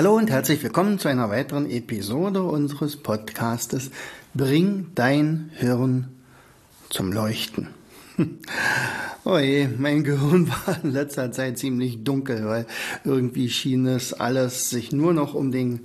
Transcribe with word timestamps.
Hallo 0.00 0.16
und 0.16 0.30
herzlich 0.30 0.62
willkommen 0.62 0.98
zu 0.98 1.08
einer 1.08 1.28
weiteren 1.28 1.68
Episode 1.68 2.42
unseres 2.42 2.96
Podcastes 2.96 3.90
Bring 4.32 4.86
dein 4.94 5.50
Hirn 5.56 6.08
zum 6.88 7.12
Leuchten. 7.12 7.68
Oh 9.24 9.36
je, 9.36 9.68
mein 9.68 10.02
Gehirn 10.02 10.48
war 10.66 10.82
in 10.82 10.92
letzter 10.92 11.30
Zeit 11.32 11.58
ziemlich 11.58 12.02
dunkel, 12.02 12.46
weil 12.46 12.66
irgendwie 13.04 13.50
schien 13.50 13.84
es 13.86 14.14
alles 14.14 14.70
sich 14.70 14.90
nur 14.90 15.12
noch 15.12 15.34
um 15.34 15.52
den 15.52 15.80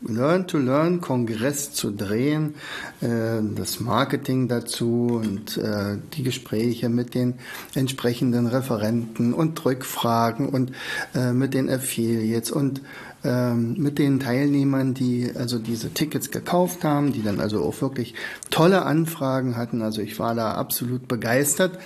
Learn-to-Learn-Kongress 0.00 1.72
zu 1.72 1.90
drehen, 1.90 2.54
äh, 3.00 3.40
das 3.54 3.80
Marketing 3.80 4.48
dazu 4.48 5.20
und 5.22 5.56
äh, 5.56 5.98
die 6.14 6.22
Gespräche 6.22 6.88
mit 6.88 7.14
den 7.14 7.34
entsprechenden 7.74 8.46
Referenten 8.46 9.34
und 9.34 9.64
Rückfragen 9.64 10.48
und 10.48 10.72
äh, 11.14 11.32
mit 11.32 11.54
den 11.54 11.68
Affiliates 11.68 12.50
und 12.50 12.82
ähm, 13.24 13.74
mit 13.76 13.98
den 13.98 14.20
Teilnehmern, 14.20 14.94
die 14.94 15.32
also 15.34 15.58
diese 15.58 15.92
Tickets 15.92 16.30
gekauft 16.30 16.84
haben, 16.84 17.12
die 17.12 17.22
dann 17.22 17.40
also 17.40 17.64
auch 17.64 17.80
wirklich 17.80 18.14
tolle 18.50 18.82
Anfragen 18.82 19.56
hatten. 19.56 19.82
Also 19.82 20.02
ich 20.02 20.18
war 20.20 20.34
da 20.36 20.54
absolut 20.54 21.08
begeistert, 21.08 21.78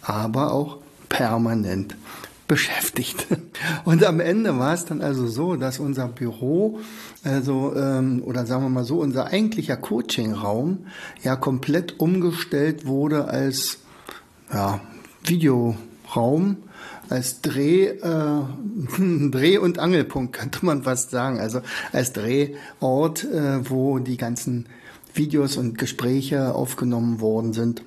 aber 0.00 0.52
auch 0.52 0.78
permanent 1.10 1.94
beschäftigt. 2.48 3.26
Und 3.84 4.02
am 4.04 4.20
Ende 4.20 4.58
war 4.58 4.74
es 4.74 4.86
dann 4.86 5.02
also 5.02 5.26
so, 5.26 5.56
dass 5.56 5.78
unser 5.78 6.08
Büro, 6.08 6.80
also 7.24 7.74
ähm, 7.76 8.22
oder 8.24 8.46
sagen 8.46 8.62
wir 8.62 8.68
mal 8.68 8.84
so, 8.84 9.00
unser 9.00 9.26
eigentlicher 9.26 9.76
Coaching-Raum 9.76 10.86
ja 11.22 11.36
komplett 11.36 11.98
umgestellt 11.98 12.86
wurde 12.86 13.26
als 13.26 13.78
ja, 14.52 14.80
Videoraum 15.24 16.58
als 17.08 17.40
Dreh, 17.40 17.86
äh, 17.86 18.42
Dreh- 19.30 19.58
und 19.58 19.78
Angelpunkt, 19.78 20.34
könnte 20.34 20.64
man 20.64 20.82
fast 20.82 21.10
sagen. 21.10 21.40
Also 21.40 21.60
als 21.92 22.12
Drehort, 22.12 23.24
äh, 23.24 23.68
wo 23.68 23.98
die 23.98 24.16
ganzen 24.16 24.66
Videos 25.14 25.56
und 25.56 25.78
Gespräche 25.78 26.54
aufgenommen 26.54 27.20
worden 27.20 27.52
sind. 27.52 27.82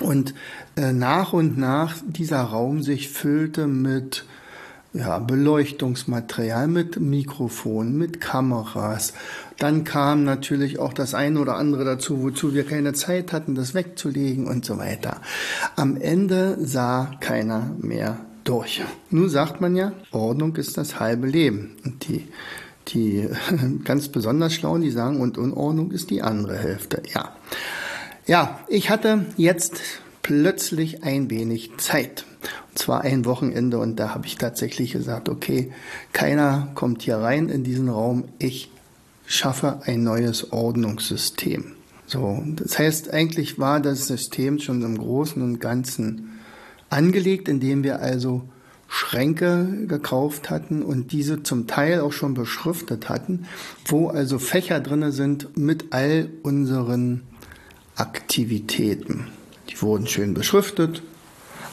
Und 0.00 0.34
äh, 0.76 0.92
nach 0.92 1.32
und 1.32 1.56
nach 1.56 1.94
dieser 2.06 2.42
Raum 2.42 2.82
sich 2.82 3.10
füllte 3.10 3.66
mit 3.66 4.24
ja, 4.94 5.18
Beleuchtungsmaterial, 5.18 6.68
mit 6.68 7.00
Mikrofon, 7.00 7.98
mit 7.98 8.20
Kameras. 8.20 9.12
Dann 9.58 9.82
kam 9.82 10.24
natürlich 10.24 10.78
auch 10.78 10.92
das 10.92 11.14
eine 11.14 11.40
oder 11.40 11.56
andere 11.56 11.84
dazu, 11.84 12.22
wozu 12.22 12.54
wir 12.54 12.64
keine 12.64 12.92
Zeit 12.92 13.32
hatten, 13.32 13.56
das 13.56 13.74
wegzulegen 13.74 14.46
und 14.46 14.64
so 14.64 14.78
weiter. 14.78 15.20
Am 15.74 15.96
Ende 15.96 16.56
sah 16.60 17.10
keiner 17.20 17.72
mehr 17.78 18.20
durch. 18.44 18.82
Nun 19.10 19.28
sagt 19.28 19.60
man 19.60 19.74
ja, 19.74 19.92
Ordnung 20.12 20.54
ist 20.56 20.78
das 20.78 21.00
halbe 21.00 21.26
Leben. 21.26 21.76
Und 21.84 22.06
die, 22.08 22.28
die 22.88 23.28
ganz 23.84 24.08
besonders 24.08 24.54
Schlauen, 24.54 24.82
die 24.82 24.90
sagen, 24.90 25.20
und 25.20 25.38
Unordnung 25.38 25.90
ist 25.90 26.10
die 26.10 26.22
andere 26.22 26.56
Hälfte. 26.56 27.02
Ja. 27.12 27.34
Ja, 28.26 28.60
ich 28.68 28.90
hatte 28.90 29.26
jetzt 29.36 29.80
plötzlich 30.22 31.02
ein 31.02 31.30
wenig 31.30 31.76
Zeit. 31.78 32.24
Und 32.70 32.78
zwar 32.78 33.02
ein 33.02 33.24
Wochenende 33.24 33.78
und 33.78 33.96
da 33.96 34.14
habe 34.14 34.26
ich 34.26 34.36
tatsächlich 34.36 34.92
gesagt, 34.92 35.28
okay, 35.28 35.72
keiner 36.12 36.68
kommt 36.74 37.02
hier 37.02 37.16
rein 37.16 37.48
in 37.48 37.64
diesen 37.64 37.88
Raum. 37.88 38.24
Ich 38.38 38.70
schaffe 39.26 39.80
ein 39.84 40.02
neues 40.02 40.52
Ordnungssystem. 40.52 41.72
So, 42.06 42.42
das 42.56 42.78
heißt, 42.78 43.12
eigentlich 43.12 43.58
war 43.58 43.80
das 43.80 44.06
System 44.06 44.58
schon 44.58 44.82
im 44.82 44.98
Großen 44.98 45.40
und 45.40 45.60
Ganzen 45.60 46.38
angelegt, 46.90 47.48
indem 47.48 47.82
wir 47.82 48.00
also 48.00 48.42
Schränke 48.88 49.86
gekauft 49.88 50.50
hatten 50.50 50.82
und 50.82 51.12
diese 51.12 51.42
zum 51.42 51.66
Teil 51.66 52.00
auch 52.00 52.12
schon 52.12 52.34
beschriftet 52.34 53.08
hatten, 53.08 53.46
wo 53.86 54.08
also 54.08 54.38
Fächer 54.38 54.80
drinne 54.80 55.10
sind 55.10 55.56
mit 55.56 55.92
all 55.92 56.30
unseren 56.42 57.22
Aktivitäten. 57.96 59.28
Die 59.70 59.80
wurden 59.80 60.06
schön 60.06 60.34
beschriftet, 60.34 61.02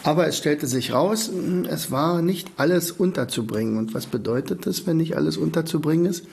aber 0.03 0.28
es 0.28 0.38
stellte 0.38 0.67
sich 0.67 0.94
raus, 0.94 1.29
es 1.69 1.91
war 1.91 2.22
nicht 2.22 2.50
alles 2.57 2.91
unterzubringen. 2.91 3.78
Und 3.78 3.94
was 3.94 4.06
bedeutet 4.06 4.66
das, 4.66 4.88
wenn 4.88 4.97
nicht 4.97 5.16
alles 5.16 5.38
unterzubringen 5.38 6.06
ist? 6.06 6.25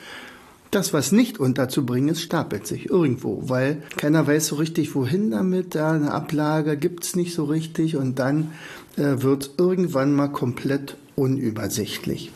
Das, 0.70 0.92
was 0.92 1.12
nicht 1.12 1.38
unterzubringen 1.40 2.10
ist, 2.10 2.20
stapelt 2.20 2.66
sich 2.66 2.90
irgendwo, 2.90 3.48
weil 3.48 3.82
keiner 3.96 4.26
weiß 4.26 4.48
so 4.48 4.56
richtig, 4.56 4.94
wohin 4.94 5.30
damit. 5.30 5.74
Ja, 5.74 5.92
eine 5.92 6.12
Ablage 6.12 6.76
gibt's 6.76 7.16
nicht 7.16 7.34
so 7.34 7.44
richtig 7.44 7.96
und 7.96 8.18
dann 8.18 8.52
äh, 8.96 9.22
wird 9.22 9.52
irgendwann 9.56 10.14
mal 10.14 10.28
komplett 10.28 10.96
unübersichtlich. 11.16 12.32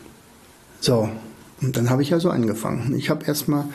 So, 0.79 1.09
und 1.61 1.77
dann 1.77 1.89
habe 1.89 2.01
ich 2.01 2.13
also 2.13 2.29
angefangen. 2.29 2.93
Ich 2.97 3.09
habe 3.09 3.25
erstmal 3.25 3.65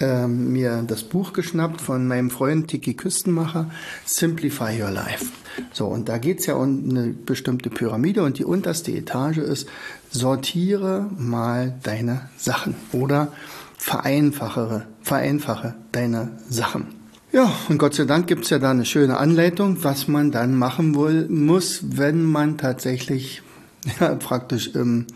ähm, 0.00 0.52
mir 0.52 0.84
das 0.86 1.02
Buch 1.02 1.32
geschnappt 1.32 1.80
von 1.80 2.06
meinem 2.06 2.30
Freund 2.30 2.68
Tiki 2.68 2.94
Küstenmacher, 2.94 3.70
Simplify 4.04 4.80
Your 4.80 4.90
Life. 4.90 5.26
So, 5.72 5.86
und 5.86 6.08
da 6.08 6.18
geht's 6.18 6.46
ja 6.46 6.54
um 6.54 6.88
eine 6.88 7.08
bestimmte 7.08 7.70
Pyramide 7.70 8.22
und 8.22 8.38
die 8.38 8.44
unterste 8.44 8.92
Etage 8.92 9.38
ist, 9.38 9.68
sortiere 10.10 11.10
mal 11.18 11.78
deine 11.82 12.28
Sachen 12.36 12.74
oder 12.92 13.32
vereinfache, 13.76 14.86
vereinfache 15.02 15.74
deine 15.92 16.38
Sachen. 16.48 16.98
Ja, 17.30 17.52
und 17.68 17.78
Gott 17.78 17.94
sei 17.94 18.04
Dank 18.04 18.26
gibt's 18.26 18.50
ja 18.50 18.58
da 18.58 18.70
eine 18.70 18.86
schöne 18.86 19.18
Anleitung, 19.18 19.84
was 19.84 20.08
man 20.08 20.30
dann 20.30 20.54
machen 20.54 20.94
will, 20.96 21.28
muss, 21.28 21.80
wenn 21.82 22.24
man 22.24 22.56
tatsächlich 22.56 23.42
ja, 24.00 24.14
praktisch 24.14 24.68
im, 24.74 25.06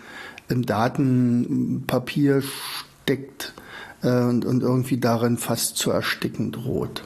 im 0.49 0.67
Datenpapier 0.67 2.43
steckt 2.43 3.55
und, 4.03 4.45
und 4.45 4.63
irgendwie 4.63 4.99
darin 4.99 5.39
fast 5.39 5.77
zu 5.77 5.91
ersticken 5.91 6.53
droht. 6.53 7.03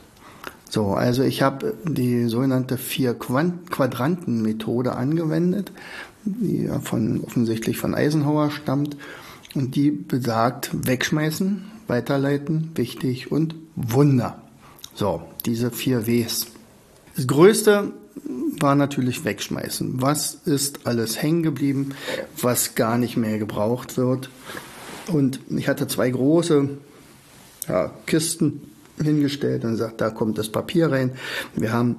So, 0.68 0.94
also 0.94 1.22
ich 1.22 1.42
habe 1.42 1.74
die 1.84 2.26
sogenannte 2.26 2.76
Vier-Quadranten-Methode 2.76 4.96
angewendet, 4.96 5.70
die 6.24 6.68
von, 6.82 7.22
offensichtlich 7.22 7.78
von 7.78 7.94
Eisenhower 7.94 8.50
stammt 8.50 8.96
und 9.54 9.76
die 9.76 9.90
besagt, 9.90 10.70
wegschmeißen, 10.72 11.70
weiterleiten, 11.86 12.72
wichtig 12.74 13.30
und 13.30 13.54
Wunder. 13.76 14.42
So, 14.94 15.22
diese 15.44 15.70
vier 15.70 16.06
Ws. 16.06 16.46
Das 17.14 17.26
Größte 17.26 17.92
war 18.60 18.74
natürlich 18.74 19.24
wegschmeißen. 19.24 20.02
Was 20.02 20.34
ist 20.44 20.86
alles 20.86 21.22
hängen 21.22 21.42
geblieben, 21.42 21.90
was 22.40 22.74
gar 22.74 22.98
nicht 22.98 23.16
mehr 23.16 23.38
gebraucht 23.38 23.96
wird? 23.96 24.28
Und 25.08 25.40
ich 25.50 25.68
hatte 25.68 25.86
zwei 25.86 26.10
große 26.10 26.68
ja, 27.68 27.92
Kisten 28.06 28.62
hingestellt 29.02 29.64
und 29.64 29.72
gesagt, 29.72 30.00
da 30.00 30.10
kommt 30.10 30.38
das 30.38 30.48
Papier 30.48 30.90
rein. 30.90 31.12
Wir 31.54 31.72
haben 31.72 31.96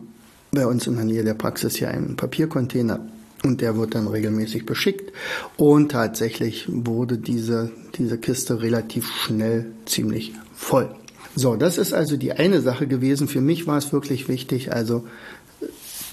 bei 0.52 0.66
uns 0.66 0.88
in 0.88 0.96
der 0.96 1.06
Nähe 1.06 1.24
der 1.24 1.34
Praxis 1.34 1.76
hier 1.76 1.90
einen 1.90 2.16
Papiercontainer 2.16 3.00
und 3.44 3.62
der 3.62 3.78
wird 3.78 3.96
dann 3.96 4.08
regelmäßig 4.08 4.66
beschickt. 4.66 5.14
Und 5.58 5.92
tatsächlich 5.92 6.66
wurde 6.68 7.18
diese, 7.18 7.72
diese 7.98 8.18
Kiste 8.18 8.62
relativ 8.62 9.10
schnell 9.12 9.68
ziemlich 9.86 10.34
voll. 10.56 10.90
So, 11.36 11.56
das 11.56 11.78
ist 11.78 11.94
also 11.94 12.18
die 12.18 12.34
eine 12.34 12.62
Sache 12.62 12.88
gewesen. 12.88 13.28
Für 13.28 13.42
mich 13.42 13.68
war 13.68 13.78
es 13.78 13.94
wirklich 13.94 14.28
wichtig, 14.28 14.74
also 14.74 15.06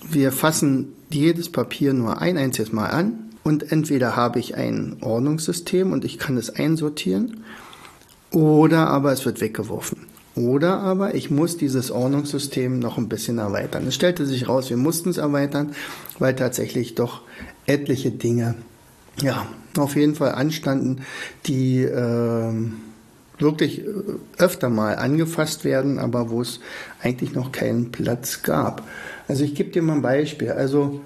wir 0.06 0.32
fassen 0.32 0.92
jedes 1.08 1.50
Papier 1.50 1.94
nur 1.94 2.20
ein 2.20 2.36
einziges 2.36 2.72
Mal 2.72 2.88
an 2.88 3.33
und 3.44 3.70
entweder 3.70 4.16
habe 4.16 4.40
ich 4.40 4.56
ein 4.56 4.96
Ordnungssystem 5.02 5.92
und 5.92 6.04
ich 6.04 6.18
kann 6.18 6.36
es 6.36 6.50
einsortieren 6.50 7.44
oder 8.30 8.88
aber 8.88 9.12
es 9.12 9.24
wird 9.24 9.40
weggeworfen. 9.40 10.06
Oder 10.34 10.80
aber 10.80 11.14
ich 11.14 11.30
muss 11.30 11.56
dieses 11.56 11.92
Ordnungssystem 11.92 12.80
noch 12.80 12.98
ein 12.98 13.08
bisschen 13.08 13.38
erweitern. 13.38 13.86
Es 13.86 13.94
stellte 13.94 14.26
sich 14.26 14.48
raus, 14.48 14.68
wir 14.68 14.76
mussten 14.76 15.10
es 15.10 15.18
erweitern, 15.18 15.76
weil 16.18 16.34
tatsächlich 16.34 16.96
doch 16.96 17.20
etliche 17.66 18.10
Dinge, 18.10 18.56
ja, 19.22 19.46
auf 19.76 19.94
jeden 19.94 20.16
Fall 20.16 20.32
anstanden, 20.32 21.02
die 21.46 21.82
äh, 21.82 22.52
wirklich 23.38 23.82
öfter 24.38 24.70
mal 24.70 24.96
angefasst 24.96 25.64
werden, 25.64 25.98
aber 25.98 26.30
wo 26.30 26.40
es 26.40 26.60
eigentlich 27.00 27.34
noch 27.34 27.52
keinen 27.52 27.92
Platz 27.92 28.42
gab. 28.42 28.82
Also 29.28 29.44
ich 29.44 29.54
gebe 29.54 29.70
dir 29.70 29.82
mal 29.82 29.94
ein 29.94 30.02
Beispiel. 30.02 30.50
Also 30.50 31.00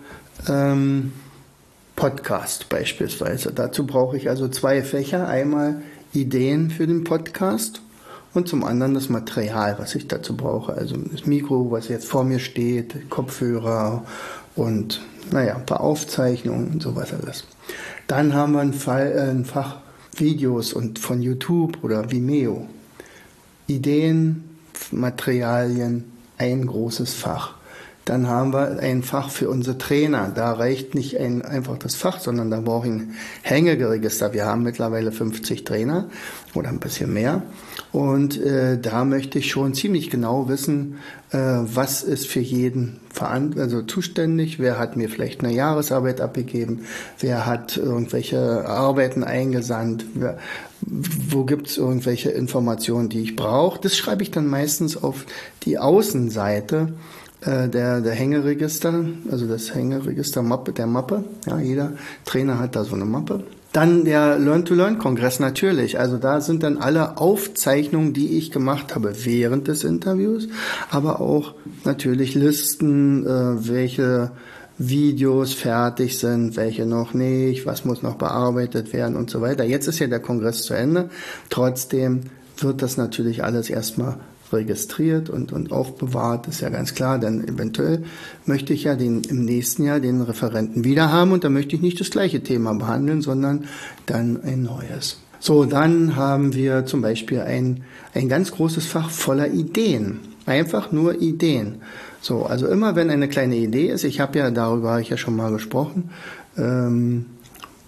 ähm, 0.49 1.13
Podcast 1.99 2.69
beispielsweise. 2.69 3.53
Dazu 3.53 3.85
brauche 3.85 4.17
ich 4.17 4.31
also 4.31 4.47
zwei 4.47 4.85
Fächer. 4.85 5.27
Einmal 5.27 5.83
Ideen 6.13 6.71
für 6.71 6.87
den 6.87 7.03
Podcast 7.03 7.81
und 8.35 8.47
zum 8.47 8.63
anderen 8.63 8.95
das 8.95 9.09
Material, 9.09 9.81
was 9.81 9.97
ich 9.97 10.07
dazu 10.07 10.37
brauche. 10.37 10.75
Also 10.75 10.97
das 10.97 11.27
Mikro, 11.27 11.73
was 11.73 11.89
jetzt 11.89 12.07
vor 12.07 12.23
mir 12.23 12.39
steht, 12.39 13.11
Kopfhörer 13.11 14.05
und 14.55 15.01
naja, 15.33 15.57
ein 15.57 15.67
paar 15.67 15.81
Aufzeichnungen 15.81 16.69
und 16.69 16.83
sowas 16.85 17.13
alles. 17.13 17.43
Dann 18.07 18.33
haben 18.33 18.53
wir 18.53 18.61
ein, 18.61 18.75
Fall, 18.75 19.11
äh, 19.11 19.31
ein 19.31 19.45
Fach 19.45 19.79
Videos 20.15 20.73
und 20.73 21.01
von 21.01 21.21
YouTube 21.21 21.83
oder 21.83 22.13
Vimeo. 22.13 22.69
Ideen, 23.67 24.45
Materialien, 24.93 26.05
ein 26.37 26.65
großes 26.65 27.15
Fach. 27.15 27.58
Dann 28.09 28.27
haben 28.27 28.55
wir 28.55 28.79
ein 28.79 29.03
Fach 29.03 29.29
für 29.29 29.51
unsere 29.51 29.77
Trainer. 29.77 30.33
Da 30.35 30.53
reicht 30.53 30.95
nicht 30.95 31.21
ein, 31.21 31.43
einfach 31.43 31.77
das 31.77 31.95
Fach, 31.95 32.21
sondern 32.21 32.51
da 32.51 32.63
brauche 32.63 32.87
ich 32.87 32.93
ein 32.95 33.15
Hängeregister. 33.43 34.33
Wir 34.33 34.47
haben 34.47 34.63
mittlerweile 34.63 35.13
50 35.13 35.65
Trainer 35.65 36.09
oder 36.55 36.71
ein 36.71 36.81
bisschen 36.81 37.13
mehr. 37.13 37.43
Und 37.93 38.41
äh, 38.41 38.79
da 38.81 39.05
möchte 39.05 39.39
ich 39.39 39.51
schon 39.51 39.75
ziemlich 39.75 40.09
genau 40.09 40.49
wissen, 40.49 40.97
äh, 41.33 41.37
was 41.37 42.03
ist 42.03 42.27
für 42.27 42.41
jeden 42.41 43.01
also 43.21 43.83
zuständig, 43.83 44.61
wer 44.61 44.79
hat 44.79 44.97
mir 44.97 45.09
vielleicht 45.09 45.43
eine 45.43 45.53
Jahresarbeit 45.53 46.21
abgegeben, 46.21 46.83
wer 47.19 47.47
hat 47.47 47.77
irgendwelche 47.77 48.65
Arbeiten 48.67 49.25
eingesandt, 49.25 50.05
wer, 50.15 50.39
wo 50.81 51.45
gibt 51.45 51.67
es 51.67 51.79
irgendwelche 51.79 52.31
Informationen, 52.31 53.09
die 53.09 53.21
ich 53.23 53.35
brauche. 53.35 53.81
Das 53.81 53.97
schreibe 53.97 54.23
ich 54.23 54.31
dann 54.31 54.47
meistens 54.47 54.97
auf 54.97 55.27
die 55.65 55.79
Außenseite 55.79 56.95
äh, 57.41 57.69
der, 57.69 58.01
der 58.01 58.13
Hängeregister, 58.15 59.05
also 59.31 59.47
das 59.47 59.75
Hängeregister 59.75 60.43
Mappe, 60.43 60.73
der 60.73 60.87
Mappe. 60.87 61.25
Ja, 61.47 61.59
jeder 61.59 61.93
Trainer 62.25 62.59
hat 62.59 62.77
da 62.77 62.85
so 62.85 62.95
eine 62.95 63.05
Mappe. 63.05 63.45
Dann 63.73 64.05
der 64.05 64.39
Learn-to-Learn-Kongress 64.39 65.41
natürlich. 65.41 66.01
Also 66.01 66.17
da 66.17 66.41
sind 66.41 66.63
dann 66.63 66.79
alle 66.79 67.19
Aufzeichnungen, 67.19 68.15
die 68.15 68.39
ich 68.39 68.51
gemacht 68.51 68.95
habe 68.95 69.13
während 69.25 69.69
des 69.69 69.85
Interviews, 69.85 70.49
aber 70.91 71.21
auch 71.21 71.55
natürlich 71.85 72.35
Listen, 72.35 73.27
äh, 73.27 73.69
welche 73.69 74.31
Videos 74.79 75.55
fertig 75.55 76.19
sind, 76.19 76.57
welche 76.57 76.87
noch 76.87 77.13
nicht, 77.13 77.67
was 77.67 77.85
muss 77.85 78.03
noch 78.03 78.15
bearbeitet 78.15 78.93
werden 78.93 79.17
und 79.17 79.29
so 79.29 79.41
weiter. 79.41 79.65
Jetzt 79.65 79.89
ist 79.89 79.99
ja 79.99 80.07
der 80.07 80.21
Kongress 80.21 80.63
zu 80.63 80.75
Ende. 80.75 81.11
Trotzdem 81.51 82.23
wird 82.59 82.81
das 82.81 82.97
natürlich 82.97 83.45
alles 83.45 83.71
erstmal 83.71 84.19
registriert 84.53 85.31
und, 85.31 85.53
und 85.53 85.73
aufbewahrt, 85.73 86.49
ist 86.49 86.61
ja 86.61 86.69
ganz 86.69 86.95
klar, 86.95 87.19
denn 87.19 87.47
eventuell 87.47 88.05
möchte 88.47 88.73
ich 88.73 88.85
ja 88.85 88.97
den, 88.97 89.23
im 89.25 89.45
nächsten 89.45 89.85
Jahr 89.85 90.01
den 90.01 90.21
Referenten 90.21 90.85
wieder 90.85 91.13
haben 91.13 91.33
und 91.33 91.45
da 91.45 91.49
möchte 91.49 91.77
ich 91.77 91.83
nicht 91.83 92.01
das 92.01 92.11
gleiche 92.11 92.43
Thema 92.43 92.75
behandeln, 92.75 93.23
sondern 93.23 93.65
dann 94.07 94.43
ein 94.43 94.63
neues. 94.63 95.19
So, 95.41 95.65
dann 95.65 96.17
haben 96.17 96.55
wir 96.55 96.85
zum 96.85 97.01
Beispiel 97.01 97.41
ein, 97.41 97.85
ein 98.15 98.29
ganz 98.29 98.51
großes 98.51 98.87
Fach 98.87 99.11
voller 99.11 99.49
Ideen. 99.49 100.21
Einfach 100.47 100.93
nur 100.93 101.21
Ideen. 101.21 101.77
So, 102.21 102.45
also 102.47 102.67
immer 102.67 102.97
wenn 102.97 103.11
eine 103.11 103.29
kleine 103.29 103.57
Idee 103.57 103.89
ist, 103.89 104.05
ich 104.05 104.19
habe 104.19 104.39
ja, 104.39 104.51
darüber 104.51 104.99
ich 105.01 105.11
ja 105.11 105.17
schon 105.17 105.37
mal 105.37 105.53
gesprochen, 105.53 106.11
ähm, 106.57 107.27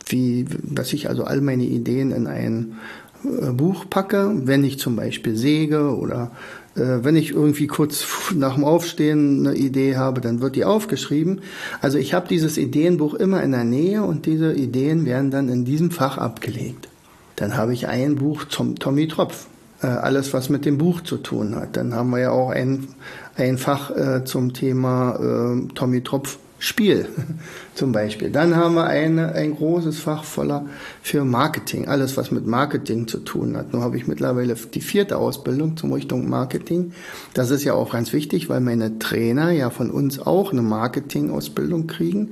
wie, 0.06 0.47
dass 0.63 0.93
ich 0.93 1.09
also 1.09 1.25
all 1.25 1.41
meine 1.41 1.65
Ideen 1.65 2.13
in 2.13 2.27
ein 2.27 2.75
Buch 3.22 3.84
packe, 3.88 4.32
wenn 4.44 4.64
ich 4.64 4.78
zum 4.78 4.96
Beispiel 4.96 5.37
säge 5.37 5.96
oder 5.96 6.32
äh, 6.75 7.02
wenn 7.02 7.17
ich 7.17 7.32
irgendwie 7.32 7.67
kurz 7.67 8.06
nach 8.34 8.55
dem 8.55 8.64
Aufstehen 8.64 9.46
eine 9.46 9.56
Idee 9.56 9.96
habe, 9.96 10.20
dann 10.20 10.40
wird 10.40 10.56
die 10.56 10.64
aufgeschrieben. 10.64 11.40
Also 11.81 11.99
ich 11.99 12.14
habe 12.14 12.28
dieses 12.28 12.56
Ideenbuch 12.58 13.14
immer 13.14 13.43
in 13.43 13.52
der 13.52 13.64
Nähe 13.64 14.02
und 14.02 14.26
diese 14.26 14.52
Ideen 14.52 15.05
werden 15.05 15.31
dann 15.31 15.49
in 15.49 15.64
diesem 15.64 15.90
Fach 15.90 16.19
abgelegt. 16.19 16.88
Dann 17.37 17.56
habe 17.56 17.72
ich 17.72 17.88
ein 17.88 18.17
Buch 18.17 18.44
zum 18.44 18.76
Tommy 18.76 19.08
Tropf. 19.08 19.46
Äh, 19.82 19.87
alles, 19.87 20.34
was 20.34 20.50
mit 20.50 20.67
dem 20.67 20.76
Buch 20.76 21.00
zu 21.00 21.17
tun 21.17 21.56
hat. 21.56 21.76
Dann 21.76 21.94
haben 21.94 22.11
wir 22.11 22.19
ja 22.19 22.31
auch 22.31 22.50
ein, 22.50 22.88
ein 23.37 23.56
Fach 23.56 23.90
äh, 23.90 24.25
zum 24.25 24.52
Thema 24.52 25.17
äh, 25.17 25.72
Tommy 25.75 26.02
Tropf 26.02 26.38
Spiel 26.61 27.09
zum 27.75 27.91
Beispiel. 27.91 28.31
Dann 28.31 28.55
haben 28.55 28.75
wir 28.75 28.85
eine, 28.85 29.33
ein 29.33 29.57
großes 29.57 29.99
Fach 29.99 30.25
voller 30.25 30.67
für 31.03 31.25
Marketing, 31.25 31.89
alles 31.89 32.19
was 32.19 32.31
mit 32.31 32.47
Marketing 32.47 33.09
zu 33.09 33.19
tun 33.19 33.57
hat. 33.57 33.73
Nun 33.73 33.83
habe 33.83 33.97
ich 33.97 34.07
mittlerweile 34.07 34.55
die 34.55 34.83
vierte 34.83 35.17
Ausbildung 35.17 35.79
zum 35.79 35.93
Richtung 35.93 36.29
Marketing. 36.29 36.93
Das 37.33 37.51
ist 37.51 37.65
ja 37.65 37.73
auch 37.73 37.93
ganz 37.93 38.12
wichtig, 38.12 38.51
weil 38.51 38.61
meine 38.61 38.99
Trainer 38.99 39.51
ja 39.51 39.71
von 39.71 39.91
uns 39.91 40.21
auch 40.21 40.53
eine 40.53 40.62
Marketing-Ausbildung 40.62 41.87
kriegen. 41.87 42.29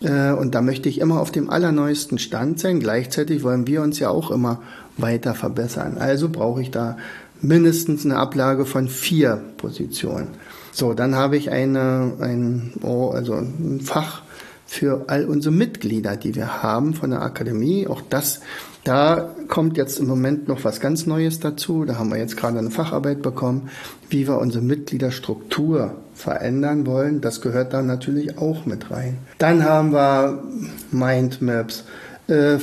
Äh, 0.00 0.32
und 0.32 0.56
da 0.56 0.62
möchte 0.62 0.88
ich 0.88 1.00
immer 1.00 1.20
auf 1.20 1.30
dem 1.30 1.48
allerneuesten 1.48 2.18
Stand 2.18 2.58
sein. 2.58 2.80
Gleichzeitig 2.80 3.44
wollen 3.44 3.68
wir 3.68 3.82
uns 3.82 4.00
ja 4.00 4.10
auch 4.10 4.32
immer 4.32 4.60
weiter 4.96 5.36
verbessern. 5.36 5.96
Also 5.98 6.28
brauche 6.28 6.60
ich 6.60 6.72
da 6.72 6.96
mindestens 7.40 8.04
eine 8.04 8.16
Ablage 8.16 8.66
von 8.66 8.88
vier 8.88 9.40
Positionen. 9.58 10.28
So, 10.72 10.94
dann 10.94 11.14
habe 11.14 11.36
ich 11.36 11.50
eine, 11.50 12.12
ein, 12.20 12.72
oh, 12.82 13.10
also 13.10 13.34
ein 13.34 13.80
Fach 13.80 14.22
für 14.66 15.06
all 15.08 15.24
unsere 15.24 15.52
Mitglieder, 15.52 16.16
die 16.16 16.36
wir 16.36 16.62
haben 16.62 16.94
von 16.94 17.10
der 17.10 17.22
Akademie. 17.22 17.88
Auch 17.88 18.02
das, 18.08 18.40
da 18.84 19.34
kommt 19.48 19.76
jetzt 19.76 19.98
im 19.98 20.06
Moment 20.06 20.46
noch 20.46 20.62
was 20.62 20.78
ganz 20.78 21.06
Neues 21.06 21.40
dazu. 21.40 21.84
Da 21.84 21.98
haben 21.98 22.10
wir 22.10 22.18
jetzt 22.18 22.36
gerade 22.36 22.58
eine 22.58 22.70
Facharbeit 22.70 23.20
bekommen, 23.20 23.68
wie 24.08 24.28
wir 24.28 24.38
unsere 24.38 24.62
Mitgliederstruktur 24.62 25.96
verändern 26.14 26.86
wollen. 26.86 27.20
Das 27.20 27.40
gehört 27.40 27.72
da 27.72 27.82
natürlich 27.82 28.38
auch 28.38 28.64
mit 28.64 28.92
rein. 28.92 29.18
Dann 29.38 29.64
haben 29.64 29.92
wir 29.92 30.44
Mindmaps, 30.92 31.84
äh, 32.28 32.54
äh, 32.54 32.58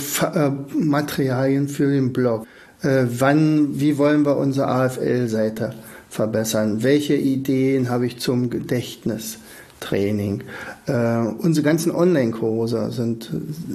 Materialien 0.80 1.68
für 1.68 1.92
den 1.92 2.14
Blog. 2.14 2.48
Äh, 2.84 3.04
wann, 3.10 3.80
wie 3.80 3.98
wollen 3.98 4.26
wir 4.26 4.38
unsere 4.38 4.68
AFL-Seite 4.70 5.74
verbessern? 6.10 6.84
Welche 6.84 7.16
Ideen 7.16 7.90
habe 7.90 8.08
ich 8.08 8.20
zum 8.20 8.50
Gedächtnistraining? 8.50 10.44
Äh, 10.86 11.18
unsere 11.40 11.64
ganzen 11.64 11.92
Online-Kurse 11.92 12.92
sind 12.92 13.32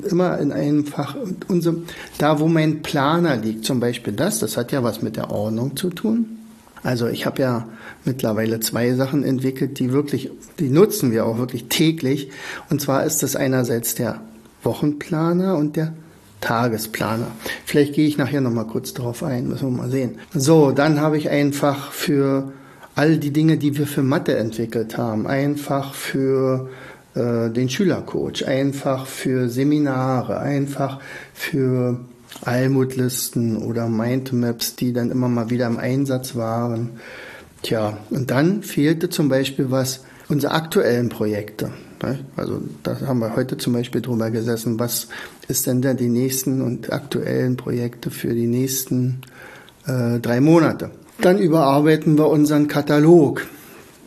immer 0.09 0.39
in 0.39 0.53
einem 0.53 0.87
Fach. 0.87 1.17
Unsere, 1.49 1.77
da, 2.19 2.41
wo 2.41 2.49
mein 2.49 2.83
Planer 2.83 3.37
liegt, 3.37 3.65
zum 3.65 3.81
Beispiel 3.81 4.13
das, 4.13 4.39
das 4.39 4.57
hat 4.57 4.73
ja 4.73 4.83
was 4.83 5.03
mit 5.03 5.17
der 5.17 5.31
Ordnung 5.31 5.77
zu 5.77 5.91
tun. 5.91 6.39
Also 6.83 7.07
ich 7.07 7.27
habe 7.27 7.43
ja 7.43 7.69
mittlerweile 8.05 8.59
zwei 8.61 8.95
Sachen 8.95 9.23
entwickelt, 9.23 9.79
die 9.79 9.93
wirklich, 9.93 10.31
die 10.59 10.69
nutzen 10.69 11.13
wir 11.13 11.27
auch 11.27 11.39
wirklich 11.39 11.67
täglich. 11.69 12.31
Und 12.71 12.81
zwar 12.81 13.05
ist 13.05 13.23
das 13.23 13.37
einerseits 13.37 13.95
der 13.95 14.21
Wochenplaner 14.65 15.57
und 15.57 15.77
der 15.77 15.93
Tagesplaner. 16.43 17.29
Vielleicht 17.65 17.95
gehe 17.95 18.07
ich 18.07 18.19
nachher 18.19 18.43
noch 18.43 18.53
mal 18.53 18.67
kurz 18.67 18.93
darauf 18.93 19.23
ein, 19.23 19.49
müssen 19.49 19.71
wir 19.71 19.83
mal 19.83 19.91
sehen. 19.91 20.19
So, 20.35 20.73
dann 20.73 21.01
habe 21.01 21.17
ich 21.17 21.31
einfach 21.31 21.93
für 21.93 22.53
all 22.95 23.17
die 23.17 23.33
Dinge, 23.33 23.57
die 23.57 23.79
wir 23.79 23.87
für 23.87 24.03
Mathe 24.03 24.37
entwickelt 24.37 24.99
haben, 24.99 25.27
einfach 25.27 25.95
für 25.95 26.69
äh, 27.15 27.51
den 27.51 27.71
Schülercoach, 27.71 28.47
einfach 28.47 29.07
für 29.07 29.49
Seminare, 29.49 30.41
einfach 30.41 31.01
für 31.33 32.01
Almutlisten 32.43 33.57
oder 33.57 33.89
Mindmaps, 33.89 34.77
die 34.77 34.93
dann 34.93 35.11
immer 35.11 35.29
mal 35.29 35.51
wieder 35.51 35.67
im 35.67 35.79
Einsatz 35.79 36.35
waren. 36.35 36.91
Tja, 37.63 37.99
und 38.11 38.31
dann 38.31 38.63
fehlte 38.63 39.09
zum 39.09 39.29
Beispiel 39.29 39.71
was, 39.71 40.05
unsere 40.29 40.53
aktuellen 40.53 41.09
Projekte. 41.09 41.71
Also 42.37 42.61
da 42.83 43.01
haben 43.01 43.21
wir 43.21 43.37
heute 43.37 43.57
zum 43.57 43.73
Beispiel 43.73 44.01
drüber 44.01 44.31
gesessen, 44.31 44.79
was 44.79 45.09
ist 45.49 45.67
denn 45.67 45.83
da 45.83 45.95
die 45.95 46.09
nächsten 46.09 46.63
und 46.63 46.93
aktuellen 46.93 47.57
Projekte 47.57 48.11
für 48.11 48.35
die 48.35 48.47
nächsten 48.47 49.21
äh, 49.87 50.19
drei 50.21 50.41
Monate. 50.41 50.91
Dann 51.21 51.39
überarbeiten 51.39 52.19
wir 52.19 52.29
unseren 52.29 52.69
Katalog. 52.69 53.47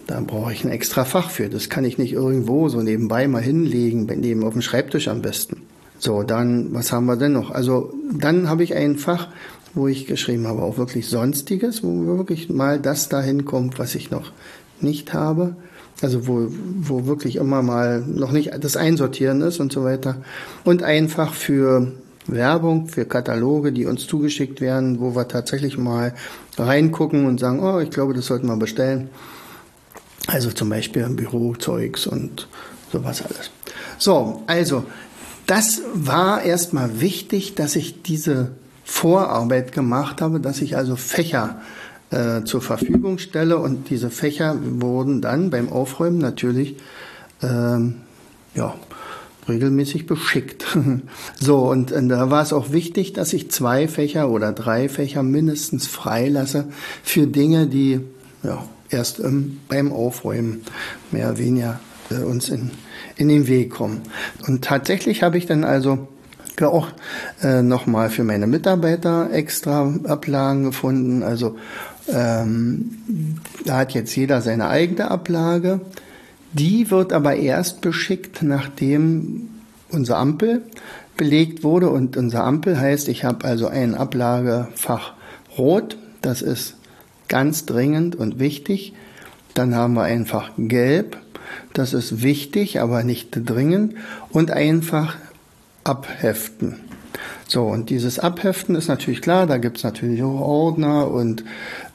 Da 0.07 0.19
brauche 0.19 0.53
ich 0.53 0.63
ein 0.63 0.71
extra 0.71 1.05
Fach 1.05 1.29
für. 1.29 1.49
Das 1.49 1.69
kann 1.69 1.85
ich 1.85 1.97
nicht 1.97 2.13
irgendwo 2.13 2.69
so 2.69 2.81
nebenbei 2.81 3.27
mal 3.27 3.41
hinlegen, 3.41 4.05
neben 4.05 4.43
auf 4.43 4.53
dem 4.53 4.61
Schreibtisch 4.61 5.07
am 5.07 5.21
besten. 5.21 5.61
So, 5.97 6.23
dann, 6.23 6.73
was 6.73 6.91
haben 6.91 7.05
wir 7.05 7.15
denn 7.15 7.31
noch? 7.31 7.51
Also, 7.51 7.93
dann 8.11 8.49
habe 8.49 8.63
ich 8.63 8.75
ein 8.75 8.97
Fach, 8.97 9.29
wo 9.73 9.87
ich 9.87 10.07
geschrieben 10.07 10.47
habe, 10.47 10.61
auch 10.61 10.77
wirklich 10.77 11.07
Sonstiges, 11.07 11.83
wo 11.83 12.17
wirklich 12.17 12.49
mal 12.49 12.79
das 12.79 13.09
dahin 13.09 13.45
kommt, 13.45 13.79
was 13.79 13.95
ich 13.95 14.11
noch 14.11 14.31
nicht 14.81 15.13
habe. 15.13 15.55
Also 16.01 16.27
wo, 16.27 16.47
wo 16.49 17.05
wirklich 17.05 17.37
immer 17.37 17.61
mal 17.61 18.01
noch 18.01 18.31
nicht 18.31 18.51
das 18.59 18.75
Einsortieren 18.75 19.41
ist 19.41 19.59
und 19.59 19.71
so 19.71 19.83
weiter. 19.83 20.17
Und 20.63 20.83
einfach 20.83 21.33
für 21.33 21.93
Werbung, 22.27 22.87
für 22.87 23.05
Kataloge, 23.05 23.71
die 23.71 23.85
uns 23.85 24.07
zugeschickt 24.07 24.59
werden, 24.61 24.99
wo 24.99 25.15
wir 25.15 25.27
tatsächlich 25.27 25.77
mal 25.77 26.13
reingucken 26.57 27.25
und 27.25 27.39
sagen, 27.39 27.63
oh, 27.63 27.79
ich 27.79 27.91
glaube, 27.91 28.13
das 28.13 28.25
sollten 28.25 28.47
wir 28.47 28.57
bestellen. 28.57 29.09
Also 30.27 30.51
zum 30.51 30.69
Beispiel 30.69 31.07
Bürozeugs 31.09 32.07
und 32.07 32.47
sowas 32.91 33.21
alles. 33.21 33.51
So, 33.97 34.43
also 34.47 34.85
das 35.45 35.81
war 35.93 36.41
erstmal 36.41 36.99
wichtig, 36.99 37.55
dass 37.55 37.75
ich 37.75 38.01
diese 38.01 38.51
Vorarbeit 38.83 39.71
gemacht 39.71 40.21
habe, 40.21 40.39
dass 40.39 40.61
ich 40.61 40.77
also 40.77 40.95
Fächer 40.95 41.61
äh, 42.11 42.43
zur 42.43 42.61
Verfügung 42.61 43.17
stelle. 43.17 43.57
Und 43.57 43.89
diese 43.89 44.09
Fächer 44.09 44.57
wurden 44.61 45.21
dann 45.21 45.49
beim 45.49 45.69
Aufräumen 45.69 46.17
natürlich 46.17 46.77
ähm, 47.41 47.95
ja, 48.53 48.75
regelmäßig 49.47 50.05
beschickt. 50.05 50.65
so, 51.39 51.69
und, 51.69 51.91
und 51.91 52.09
da 52.09 52.29
war 52.29 52.41
es 52.41 52.53
auch 52.53 52.71
wichtig, 52.71 53.13
dass 53.13 53.33
ich 53.33 53.51
zwei 53.51 53.87
Fächer 53.87 54.29
oder 54.29 54.51
drei 54.51 54.89
Fächer 54.89 55.23
mindestens 55.23 55.87
freilasse 55.87 56.65
für 57.03 57.27
Dinge, 57.27 57.67
die 57.67 58.01
ja, 58.43 58.65
erst 58.89 59.19
ähm, 59.19 59.59
beim 59.67 59.91
Aufräumen 59.91 60.63
mehr 61.11 61.29
oder 61.29 61.37
weniger 61.37 61.79
äh, 62.09 62.23
uns 62.23 62.49
in, 62.49 62.71
in 63.17 63.27
den 63.27 63.47
Weg 63.47 63.71
kommen. 63.71 64.01
Und 64.47 64.63
tatsächlich 64.63 65.23
habe 65.23 65.37
ich 65.37 65.45
dann 65.45 65.63
also 65.63 66.07
auch 66.61 66.87
äh, 67.41 67.61
nochmal 67.61 68.09
für 68.09 68.23
meine 68.23 68.47
Mitarbeiter 68.47 69.29
extra 69.33 69.93
Ablagen 70.05 70.63
gefunden. 70.63 71.21
Also 71.21 71.57
ähm, 72.07 73.39
da 73.65 73.77
hat 73.77 73.93
jetzt 73.93 74.15
jeder 74.15 74.41
seine 74.41 74.67
eigene 74.67 75.09
Ablage. 75.09 75.81
Die 76.53 76.89
wird 76.91 77.11
aber 77.11 77.35
erst 77.35 77.81
beschickt, 77.81 78.41
nachdem 78.41 79.49
unsere 79.89 80.17
Ampel 80.17 80.61
belegt 81.17 81.63
wurde. 81.63 81.89
Und 81.89 82.17
unsere 82.17 82.43
Ampel 82.43 82.79
heißt, 82.79 83.07
ich 83.07 83.23
habe 83.23 83.45
also 83.45 83.67
ein 83.67 83.95
Ablagefach 83.95 85.13
Rot. 85.57 85.97
Das 86.21 86.41
ist 86.41 86.75
ganz 87.27 87.65
dringend 87.65 88.15
und 88.15 88.39
wichtig. 88.39 88.93
Dann 89.53 89.75
haben 89.75 89.93
wir 89.93 90.03
einfach 90.03 90.51
Gelb. 90.57 91.17
Das 91.73 91.93
ist 91.93 92.21
wichtig, 92.21 92.81
aber 92.81 93.03
nicht 93.03 93.29
dringend. 93.31 93.95
Und 94.29 94.51
einfach 94.51 95.15
abheften. 95.83 96.79
So, 97.47 97.63
und 97.63 97.89
dieses 97.89 98.17
Abheften 98.17 98.75
ist 98.75 98.87
natürlich 98.87 99.21
klar, 99.21 99.45
da 99.45 99.57
gibt's 99.57 99.83
natürlich 99.83 100.23
auch 100.23 100.39
Ordner 100.39 101.11
und 101.11 101.43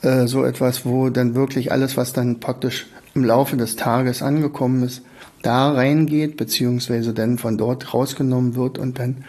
äh, 0.02 0.26
so 0.26 0.44
etwas, 0.44 0.86
wo 0.86 1.10
dann 1.10 1.34
wirklich 1.34 1.72
alles, 1.72 1.96
was 1.96 2.12
dann 2.12 2.38
praktisch 2.38 2.86
im 3.14 3.24
Laufe 3.24 3.56
des 3.56 3.74
Tages 3.74 4.22
angekommen 4.22 4.84
ist, 4.84 5.02
da 5.42 5.72
reingeht, 5.72 6.36
beziehungsweise 6.36 7.12
dann 7.12 7.38
von 7.38 7.58
dort 7.58 7.92
rausgenommen 7.92 8.54
wird 8.54 8.78
und 8.78 8.98
dann 8.98 9.24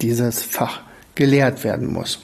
dieses 0.00 0.42
Fach 0.42 0.80
geleert 1.14 1.62
werden 1.62 1.92
muss. 1.92 2.18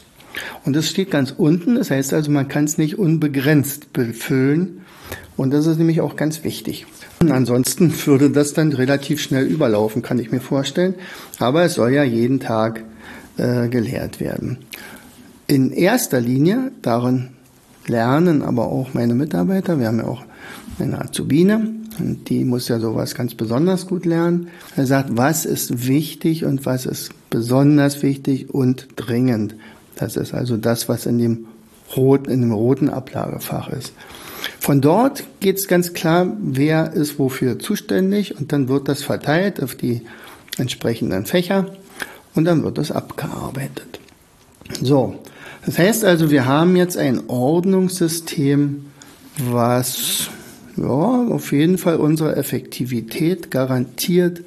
Und 0.65 0.75
das 0.75 0.89
steht 0.89 1.11
ganz 1.11 1.33
unten, 1.37 1.77
das 1.77 1.91
heißt 1.91 2.13
also, 2.15 2.31
man 2.31 2.49
kann 2.49 2.65
es 2.65 2.79
nicht 2.79 2.99
unbegrenzt 2.99 3.93
befüllen 3.93 4.83
und 5.37 5.53
das 5.53 5.67
ist 5.67 5.79
nämlich 5.79 6.01
auch 6.01 6.17
ganz 6.17 6.43
wichtig. 6.43 6.87
Und 7.21 7.31
ansonsten 7.31 7.93
würde 8.07 8.31
das 8.31 8.55
dann 8.55 8.73
relativ 8.73 9.21
schnell 9.21 9.47
überlaufen, 9.47 10.03
kann 10.03 10.19
ich 10.19 10.33
mir 10.33 10.41
vorstellen. 10.41 10.95
Aber 11.39 11.63
es 11.65 11.75
soll 11.75 11.93
ja 11.93 12.03
jeden 12.03 12.41
Tag 12.41 12.83
äh, 13.39 13.69
gelehrt 13.69 14.21
werden. 14.21 14.59
In 15.47 15.73
erster 15.73 16.21
Linie, 16.21 16.73
darin 16.83 17.29
lernen 17.87 18.43
aber 18.43 18.67
auch 18.67 18.93
meine 18.93 19.15
Mitarbeiter, 19.15 19.79
wir 19.79 19.87
haben 19.87 19.99
ja 19.99 20.07
auch 20.07 20.25
eine 20.79 21.01
Azubine, 21.01 21.79
und 21.99 22.29
die 22.29 22.45
muss 22.45 22.69
ja 22.69 22.79
sowas 22.79 23.15
ganz 23.15 23.35
besonders 23.35 23.87
gut 23.87 24.07
lernen. 24.07 24.49
Er 24.77 24.87
sagt, 24.87 25.17
was 25.17 25.45
ist 25.45 25.89
wichtig 25.89 26.45
und 26.45 26.67
was 26.67 26.87
ist 26.87 27.11
besonders 27.31 28.03
wichtig 28.03 28.55
und 28.55 28.89
dringend. 28.97 29.55
Das 29.97 30.17
ist 30.17 30.33
also 30.33 30.57
das, 30.57 30.89
was 30.89 31.07
in 31.07 31.19
dem 31.19 31.47
roten, 31.97 32.31
in 32.31 32.43
dem 32.43 32.53
roten 32.53 32.89
Ablagefach 32.89 33.69
ist. 33.71 33.93
Von 34.61 34.81
dort 34.81 35.25
geht 35.41 35.57
es 35.57 35.67
ganz 35.67 35.93
klar, 35.93 36.37
wer 36.41 36.93
ist 36.93 37.19
wofür 37.19 37.59
zuständig 37.59 38.39
und 38.39 38.53
dann 38.53 38.69
wird 38.69 38.89
das 38.89 39.03
verteilt 39.03 39.63
auf 39.63 39.75
die 39.75 40.03
entsprechenden 40.59 41.27
Fächer 41.27 41.67
und 42.39 42.45
dann 42.45 42.63
wird 42.63 42.79
das 42.79 42.93
abgearbeitet. 42.93 43.99
So, 44.81 45.17
das 45.67 45.77
heißt 45.77 46.05
also, 46.05 46.31
wir 46.31 46.47
haben 46.47 46.77
jetzt 46.77 46.97
ein 46.97 47.29
Ordnungssystem, 47.29 48.87
was 49.39 50.29
ja, 50.77 50.85
auf 50.85 51.51
jeden 51.51 51.79
Fall 51.79 51.97
unsere 51.97 52.37
Effektivität 52.37 53.51
garantiert 53.51 54.43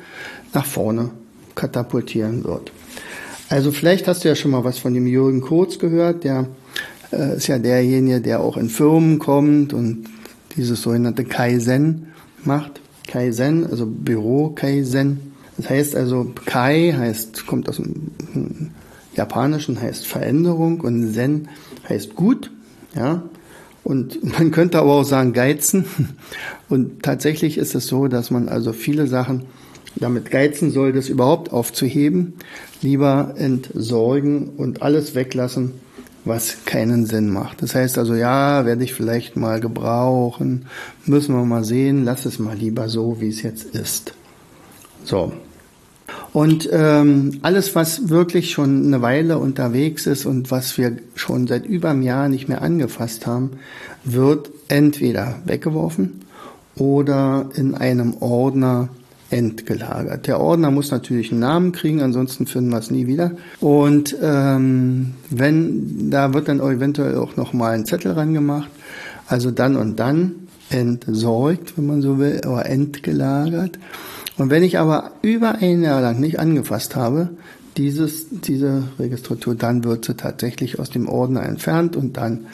nach 0.54 0.66
vorne 0.66 1.10
katapultieren 1.54 2.46
wird. 2.46 2.72
Also 3.50 3.72
vielleicht 3.72 4.08
hast 4.08 4.24
du 4.24 4.30
ja 4.30 4.36
schon 4.36 4.52
mal 4.52 4.64
was 4.64 4.78
von 4.80 4.94
dem 4.94 5.06
Jürgen 5.06 5.42
Kurz 5.42 5.78
gehört, 5.78 6.24
der 6.24 6.48
äh, 7.12 7.36
ist 7.36 7.48
ja 7.48 7.60
derjenige, 7.60 8.22
der 8.22 8.40
auch 8.40 8.56
in 8.56 8.70
Firmen 8.70 9.20
kommt 9.20 9.74
und 9.74 10.06
dieses 10.56 10.82
sogenannte 10.82 11.26
Kaizen 11.26 12.08
macht. 12.46 12.80
Kaizen, 13.08 13.68
also 13.70 13.86
Büro 13.86 14.50
Kaizen. 14.50 15.31
Das 15.62 15.70
heißt 15.70 15.96
also, 15.96 16.32
Kai 16.46 16.96
heißt, 16.98 17.46
kommt 17.46 17.70
aus 17.70 17.78
dem 17.78 18.72
Japanischen, 19.16 19.80
heißt 19.80 20.08
Veränderung 20.08 20.82
und 20.82 21.14
Zen 21.14 21.50
heißt 21.88 22.16
gut, 22.16 22.52
ja. 22.96 23.22
Und 23.84 24.24
man 24.40 24.52
könnte 24.52 24.80
aber 24.80 24.94
auch 24.94 25.04
sagen 25.04 25.34
Geizen. 25.34 25.86
Und 26.70 27.04
tatsächlich 27.04 27.58
ist 27.58 27.74
es 27.76 27.88
so, 27.88 28.08
dass 28.08 28.30
man 28.30 28.48
also 28.48 28.74
viele 28.74 29.08
Sachen 29.08 29.44
damit 29.96 30.32
geizen 30.32 30.72
soll, 30.72 30.94
das 30.94 31.10
überhaupt 31.10 31.52
aufzuheben, 31.52 32.36
lieber 32.82 33.34
entsorgen 33.38 34.50
und 34.50 34.82
alles 34.82 35.16
weglassen, 35.16 35.74
was 36.24 36.64
keinen 36.66 37.06
Sinn 37.06 37.30
macht. 37.30 37.62
Das 37.62 37.76
heißt 37.76 37.98
also, 37.98 38.16
ja, 38.16 38.66
werde 38.66 38.84
ich 38.84 38.94
vielleicht 38.94 39.36
mal 39.36 39.60
gebrauchen, 39.60 40.68
müssen 41.06 41.36
wir 41.36 41.44
mal 41.44 41.64
sehen, 41.64 42.06
lass 42.06 42.26
es 42.26 42.40
mal 42.40 42.56
lieber 42.56 42.88
so, 42.88 43.20
wie 43.20 43.30
es 43.30 43.42
jetzt 43.42 43.76
ist. 43.76 44.14
So. 45.04 45.34
Und 46.34 46.70
ähm, 46.72 47.40
alles, 47.42 47.76
was 47.76 48.10
wirklich 48.10 48.52
schon 48.52 48.86
eine 48.86 49.02
Weile 49.02 49.38
unterwegs 49.38 50.08
ist 50.08 50.26
und 50.26 50.50
was 50.50 50.78
wir 50.78 50.98
schon 51.16 51.48
seit 51.48 51.66
über 51.66 51.90
einem 51.90 52.04
Jahr 52.04 52.30
nicht 52.30 52.48
mehr 52.48 52.62
angefasst 52.62 53.28
haben, 53.28 53.52
wird 54.06 54.50
entweder 54.70 55.40
weggeworfen 55.46 56.22
oder 56.76 57.50
in 57.56 57.76
einem 57.76 58.16
Ordner 58.22 58.90
entgelagert. 59.30 60.28
Der 60.28 60.40
Ordner 60.40 60.72
muss 60.72 60.92
natürlich 60.92 61.32
einen 61.32 61.42
Namen 61.42 61.72
kriegen, 61.72 62.02
ansonsten 62.02 62.48
finden 62.48 62.72
wir 62.72 62.80
es 62.80 62.92
nie 62.92 63.08
wieder. 63.08 63.32
Und 63.60 64.16
ähm, 64.22 65.14
wenn, 65.30 66.10
da 66.12 66.34
wird 66.34 66.48
dann 66.48 66.60
eventuell 66.60 67.18
auch 67.18 67.36
nochmal 67.36 67.74
ein 67.74 67.86
Zettel 67.86 68.14
rangemacht, 68.14 68.70
also 69.28 69.52
dann 69.52 69.76
und 69.76 70.00
dann 70.00 70.48
entsorgt, 70.70 71.78
wenn 71.78 71.88
man 71.88 72.02
so 72.02 72.18
will, 72.20 72.42
oder 72.46 72.66
entgelagert. 72.66 73.78
Und 74.38 74.50
wenn 74.50 74.64
ich 74.64 74.78
aber 74.80 75.12
über 75.22 75.56
ein 75.56 75.84
Jahr 75.84 76.02
lang 76.02 76.20
nicht 76.20 76.40
angefasst 76.40 76.96
habe, 76.96 77.30
dieses, 77.78 78.28
diese 78.30 78.84
Registratur, 79.00 79.56
dann 79.56 79.84
wird 79.84 80.06
sie 80.06 80.16
tatsächlich 80.16 80.80
aus 80.80 80.90
dem 80.90 81.08
Ordner 81.08 81.44
entfernt 81.44 81.96
und 81.96 82.18
dann 82.18 82.48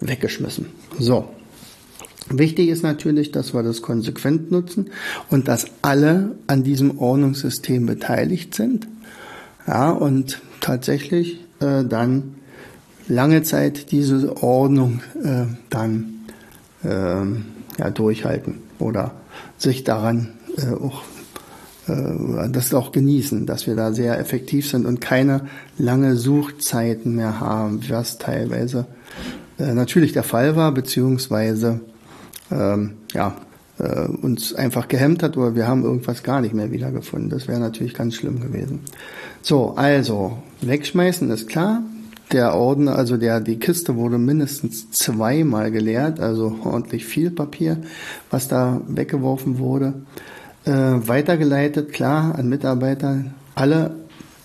weggeschmissen. 0.00 0.66
So. 0.98 1.28
Wichtig 2.32 2.68
ist 2.68 2.84
natürlich, 2.84 3.32
dass 3.32 3.54
wir 3.54 3.64
das 3.64 3.82
konsequent 3.82 4.52
nutzen 4.52 4.90
und 5.30 5.48
dass 5.48 5.66
alle 5.82 6.36
an 6.46 6.62
diesem 6.62 6.98
Ordnungssystem 6.98 7.86
beteiligt 7.86 8.54
sind. 8.54 8.86
Ja, 9.66 9.90
und 9.90 10.40
tatsächlich 10.60 11.40
äh, 11.58 11.84
dann 11.84 12.36
lange 13.08 13.42
Zeit 13.42 13.90
diese 13.90 14.42
Ordnung 14.42 15.00
äh, 15.22 15.46
dann 15.70 16.20
äh, 16.84 17.78
ja, 17.78 17.90
durchhalten 17.92 18.58
oder 18.78 19.12
sich 19.58 19.82
daran 19.82 20.28
auch 20.80 21.02
äh, 21.88 22.48
das 22.50 22.74
auch 22.74 22.92
genießen, 22.92 23.46
dass 23.46 23.66
wir 23.66 23.76
da 23.76 23.92
sehr 23.92 24.18
effektiv 24.18 24.68
sind 24.68 24.86
und 24.86 25.00
keine 25.00 25.42
lange 25.78 26.16
Suchzeiten 26.16 27.16
mehr 27.16 27.40
haben, 27.40 27.80
was 27.88 28.18
teilweise 28.18 28.86
äh, 29.58 29.74
natürlich 29.74 30.12
der 30.12 30.22
Fall 30.22 30.56
war, 30.56 30.72
beziehungsweise 30.72 31.80
ähm, 32.50 32.94
ja, 33.12 33.36
äh, 33.78 34.06
uns 34.06 34.54
einfach 34.54 34.88
gehemmt 34.88 35.22
hat 35.22 35.36
oder 35.36 35.54
wir 35.54 35.66
haben 35.66 35.84
irgendwas 35.84 36.22
gar 36.22 36.40
nicht 36.40 36.54
mehr 36.54 36.70
wiedergefunden. 36.70 37.30
Das 37.30 37.48
wäre 37.48 37.60
natürlich 37.60 37.94
ganz 37.94 38.14
schlimm 38.14 38.40
gewesen. 38.40 38.80
So, 39.42 39.74
also 39.76 40.38
wegschmeißen 40.60 41.30
ist 41.30 41.48
klar. 41.48 41.82
Der 42.32 42.54
Ordner, 42.54 42.94
also 42.94 43.16
der, 43.16 43.40
die 43.40 43.58
Kiste 43.58 43.96
wurde 43.96 44.16
mindestens 44.16 44.90
zweimal 44.92 45.72
geleert, 45.72 46.20
also 46.20 46.60
ordentlich 46.62 47.04
viel 47.04 47.30
Papier, 47.30 47.78
was 48.30 48.46
da 48.46 48.80
weggeworfen 48.86 49.58
wurde. 49.58 49.94
Äh, 50.64 50.72
weitergeleitet, 50.72 51.92
klar, 51.92 52.34
an 52.38 52.48
Mitarbeiter. 52.48 53.24
Alle 53.54 53.96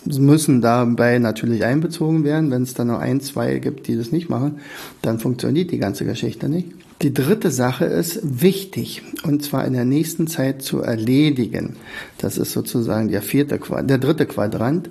müssen 0.06 0.62
dabei 0.62 1.20
natürlich 1.20 1.66
einbezogen 1.66 2.24
werden. 2.24 2.52
Wenn 2.52 2.64
es 2.64 2.74
dann 2.74 2.88
nur 2.88 3.00
ein, 3.00 3.22
zwei 3.22 3.58
gibt, 3.60 3.88
die 3.88 3.98
das 3.98 4.12
nicht 4.12 4.30
machen, 4.30 4.60
dann 5.02 5.20
funktioniert 5.20 5.72
die 5.72 5.80
ganze 5.80 6.06
Geschichte 6.06 6.48
nicht. 6.48 6.70
Die 7.02 7.14
dritte 7.14 7.52
Sache 7.52 7.86
ist 7.86 8.20
wichtig, 8.24 9.04
und 9.24 9.44
zwar 9.44 9.66
in 9.66 9.74
der 9.74 9.84
nächsten 9.84 10.28
Zeit 10.28 10.62
zu 10.62 10.82
erledigen. 10.82 11.76
Das 12.18 12.38
ist 12.38 12.54
sozusagen 12.54 13.10
der 13.10 13.22
vierte, 13.22 13.60
der 13.84 13.98
dritte 13.98 14.26
Quadrant. 14.26 14.90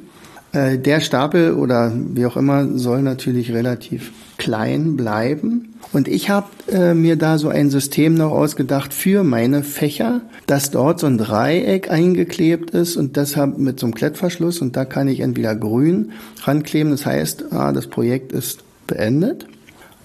Äh, 0.52 0.78
der 0.78 1.00
Stapel 1.00 1.54
oder 1.54 1.92
wie 1.94 2.26
auch 2.26 2.36
immer 2.36 2.76
soll 2.76 3.00
natürlich 3.02 3.52
relativ 3.52 4.12
klein 4.36 4.96
bleiben. 4.96 5.73
Und 5.94 6.08
ich 6.08 6.28
habe 6.28 6.48
äh, 6.72 6.92
mir 6.92 7.14
da 7.14 7.38
so 7.38 7.48
ein 7.48 7.70
System 7.70 8.14
noch 8.14 8.32
ausgedacht 8.32 8.92
für 8.92 9.22
meine 9.22 9.62
Fächer, 9.62 10.22
dass 10.46 10.72
dort 10.72 10.98
so 10.98 11.06
ein 11.06 11.18
Dreieck 11.18 11.88
eingeklebt 11.88 12.72
ist 12.72 12.96
und 12.96 13.16
deshalb 13.16 13.58
mit 13.58 13.78
so 13.78 13.86
einem 13.86 13.94
Klettverschluss 13.94 14.60
und 14.60 14.76
da 14.76 14.84
kann 14.84 15.06
ich 15.06 15.20
entweder 15.20 15.54
grün 15.54 16.10
rankleben, 16.42 16.90
das 16.90 17.06
heißt, 17.06 17.52
ah, 17.52 17.70
das 17.70 17.86
Projekt 17.86 18.32
ist 18.32 18.64
beendet 18.88 19.46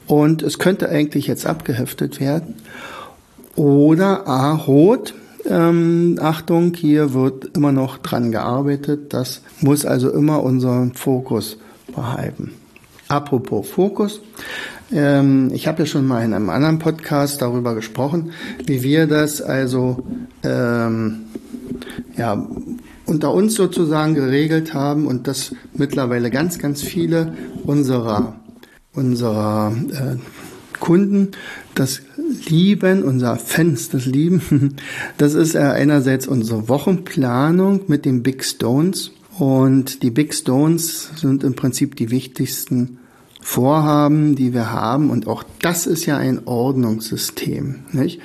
und 0.05 0.43
es 0.43 0.59
könnte 0.59 0.89
eigentlich 0.89 1.25
jetzt 1.25 1.47
abgeheftet 1.47 2.19
werden. 2.19 2.53
Oder 3.55 4.27
A, 4.27 4.53
rot, 4.53 5.15
ähm, 5.49 6.19
Achtung, 6.21 6.75
hier 6.75 7.15
wird 7.15 7.57
immer 7.57 7.71
noch 7.71 7.97
dran 7.97 8.31
gearbeitet. 8.31 9.11
Das 9.11 9.41
muss 9.59 9.85
also 9.87 10.11
immer 10.11 10.43
unseren 10.43 10.93
Fokus 10.93 11.57
behalten. 11.95 12.53
Apropos 13.07 13.67
Fokus. 13.67 14.21
Ähm, 14.91 15.51
ich 15.53 15.67
habe 15.67 15.83
ja 15.83 15.85
schon 15.85 16.07
mal 16.07 16.23
in 16.23 16.33
einem 16.33 16.49
anderen 16.49 16.79
Podcast 16.79 17.41
darüber 17.41 17.75
gesprochen, 17.75 18.31
wie 18.65 18.83
wir 18.83 19.07
das 19.07 19.41
also 19.41 20.03
ähm, 20.43 21.21
ja, 22.17 22.47
unter 23.05 23.33
uns 23.33 23.55
sozusagen 23.55 24.13
geregelt 24.13 24.73
haben 24.73 25.07
und 25.07 25.27
dass 25.27 25.55
mittlerweile 25.73 26.29
ganz, 26.31 26.59
ganz 26.59 26.81
viele 26.81 27.33
unserer, 27.63 28.35
unserer 28.93 29.73
äh, 29.91 30.17
Kunden 30.79 31.31
das 31.75 32.01
lieben, 32.47 33.03
unser 33.03 33.35
Fans 33.37 33.89
das 33.89 34.05
lieben. 34.05 34.75
Das 35.17 35.33
ist 35.33 35.55
äh, 35.55 35.59
einerseits 35.59 36.27
unsere 36.27 36.69
Wochenplanung 36.69 37.81
mit 37.87 38.05
den 38.05 38.23
Big 38.23 38.43
Stones. 38.43 39.11
Und 39.37 40.03
die 40.03 40.11
Big 40.11 40.33
Stones 40.33 41.11
sind 41.15 41.43
im 41.43 41.55
Prinzip 41.55 41.95
die 41.95 42.11
wichtigsten 42.11 42.99
Vorhaben, 43.39 44.35
die 44.35 44.53
wir 44.53 44.71
haben. 44.71 45.09
Und 45.09 45.27
auch 45.27 45.43
das 45.61 45.87
ist 45.87 46.05
ja 46.05 46.17
ein 46.17 46.45
Ordnungssystem. 46.45 47.79
Nicht? 47.91 48.19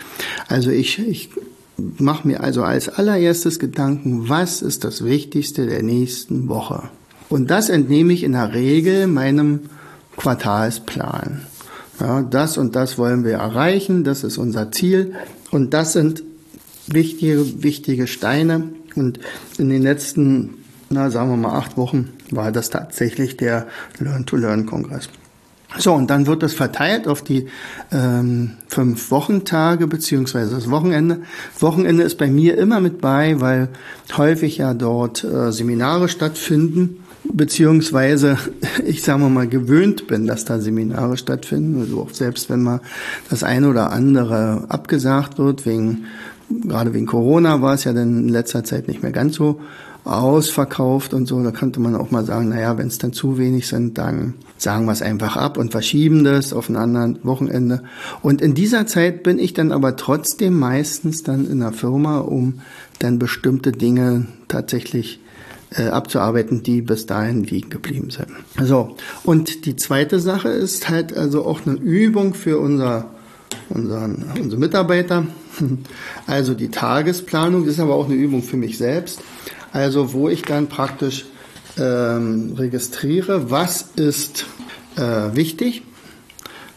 Also 0.49 0.71
ich, 0.71 0.99
ich 0.99 1.30
mache 1.76 2.26
mir 2.26 2.42
also 2.42 2.62
als 2.62 2.88
allererstes 2.88 3.59
Gedanken, 3.59 4.28
was 4.28 4.62
ist 4.62 4.85
das 4.85 5.04
Wichtigste 5.04 5.66
der 5.66 5.83
nächsten 5.83 6.49
Woche? 6.49 6.88
Und 7.28 7.50
das 7.50 7.68
entnehme 7.68 8.12
ich 8.12 8.23
in 8.23 8.33
der 8.33 8.52
Regel 8.54 9.06
meinem 9.06 9.61
Quartalsplan. 10.16 11.42
Ja, 12.00 12.23
das 12.23 12.59
und 12.59 12.75
das 12.75 12.99
wollen 12.99 13.25
wir 13.25 13.35
erreichen, 13.35 14.04
das 14.04 14.25
ist 14.25 14.37
unser 14.37 14.73
Ziel 14.73 15.14
und 15.50 15.75
das 15.75 15.92
sind 15.92 16.23
wichtige, 16.87 17.62
wichtige 17.62 18.06
Steine. 18.06 18.71
Und 18.94 19.21
in 19.59 19.71
den 19.71 19.83
letzten, 19.83 20.63
na, 20.91 21.11
sagen 21.11 21.31
wir 21.31 21.37
mal 21.37 21.57
acht 21.57 21.76
Wochen 21.76 22.11
war 22.31 22.53
das 22.53 22.71
tatsächlich 22.71 23.37
der 23.37 23.67
Learn-to-Learn-Kongress. 23.99 25.09
So, 25.76 25.93
und 25.93 26.09
dann 26.09 26.26
wird 26.26 26.43
das 26.43 26.55
verteilt 26.55 27.09
auf 27.09 27.23
die 27.23 27.49
ähm, 27.91 28.53
fünf 28.69 29.11
Wochentage 29.11 29.88
beziehungsweise 29.88 30.55
das 30.55 30.71
Wochenende. 30.71 31.23
Wochenende 31.59 32.05
ist 32.05 32.17
bei 32.17 32.29
mir 32.29 32.57
immer 32.57 32.81
mit 32.81 33.00
bei, 33.00 33.41
weil 33.41 33.69
häufig 34.17 34.59
ja 34.59 34.73
dort 34.73 35.25
äh, 35.25 35.50
Seminare 35.50 36.09
stattfinden, 36.09 37.03
beziehungsweise 37.25 38.38
ich 38.87 39.03
sage 39.03 39.25
mal 39.25 39.49
gewöhnt 39.49 40.07
bin, 40.07 40.26
dass 40.26 40.45
da 40.45 40.61
Seminare 40.61 41.17
stattfinden. 41.17 41.81
Also 41.81 42.03
auch 42.03 42.11
selbst 42.11 42.50
wenn 42.50 42.62
mal 42.62 42.81
das 43.29 43.43
eine 43.43 43.69
oder 43.69 43.91
andere 43.91 44.67
abgesagt 44.69 45.38
wird, 45.38 45.67
wegen 45.67 46.05
gerade 46.50 46.95
wegen 46.95 47.07
Corona 47.07 47.62
war 47.62 47.75
es 47.75 47.83
ja 47.83 47.93
dann 47.93 48.19
in 48.19 48.29
letzter 48.29 48.62
Zeit 48.62 48.87
nicht 48.87 49.03
mehr 49.03 49.12
ganz 49.12 49.35
so 49.35 49.61
ausverkauft 50.04 51.14
und 51.14 51.26
so. 51.26 51.42
Da 51.42 51.50
könnte 51.50 51.80
man 51.80 51.96
auch 51.96 52.11
mal 52.11 52.25
sagen, 52.25 52.50
naja, 52.50 52.76
wenn 52.76 52.88
es 52.88 52.99
dann 52.99 53.12
zu 53.12 53.38
wenig 53.38 53.66
sind, 53.66 53.99
dann 53.99 54.34
sagen 54.58 54.84
wir 54.84 54.92
es 54.92 55.02
einfach 55.02 55.37
ab 55.37 55.56
und 55.56 55.73
verschieben 55.73 56.25
das 56.25 56.52
auf 56.52 56.68
ein 56.68 56.76
anderes 56.76 57.25
Wochenende. 57.25 57.82
Und 58.23 58.42
in 58.42 58.54
dieser 58.54 58.87
Zeit 58.87 59.23
bin 59.23 59.38
ich 59.38 59.54
dann 59.54 59.73
aber 59.73 59.96
trotzdem 59.96 60.58
meistens 60.58 61.23
dann 61.23 61.50
in 61.50 61.61
der 61.61 61.73
Firma, 61.73 62.18
um 62.18 62.61
dann 62.99 63.18
bestimmte 63.18 63.73
Dinge 63.73 64.26
tatsächlich 64.49 65.20
äh, 65.76 65.88
abzuarbeiten, 65.88 66.62
die 66.62 66.82
bis 66.82 67.06
dahin 67.06 67.42
liegen 67.42 67.70
geblieben 67.70 68.11
sind. 68.11 68.28
So, 68.62 68.96
und 69.25 69.64
die 69.66 69.76
zweite 69.76 70.20
Sache 70.20 70.49
ist 70.49 70.88
halt 70.88 71.16
also 71.16 71.44
auch 71.44 71.66
eine 71.66 71.76
Übung 71.76 72.34
für 72.34 72.58
unser, 72.58 73.06
unseren, 73.70 74.25
unsere 74.40 74.61
Mitarbeiter. 74.61 75.26
Also 76.26 76.54
die 76.54 76.68
Tagesplanung 76.68 77.64
ist 77.66 77.78
aber 77.78 77.94
auch 77.94 78.06
eine 78.06 78.16
Übung 78.16 78.42
für 78.42 78.56
mich 78.56 78.76
selbst. 78.76 79.20
Also 79.75 80.12
wo 80.12 80.28
ich 80.28 80.43
dann 80.43 80.69
praktisch 80.69 81.26
ähm, 81.76 82.54
registriere, 82.57 83.50
was 83.50 83.83
ist 83.97 84.47
äh, 84.95 85.35
wichtig, 85.35 85.83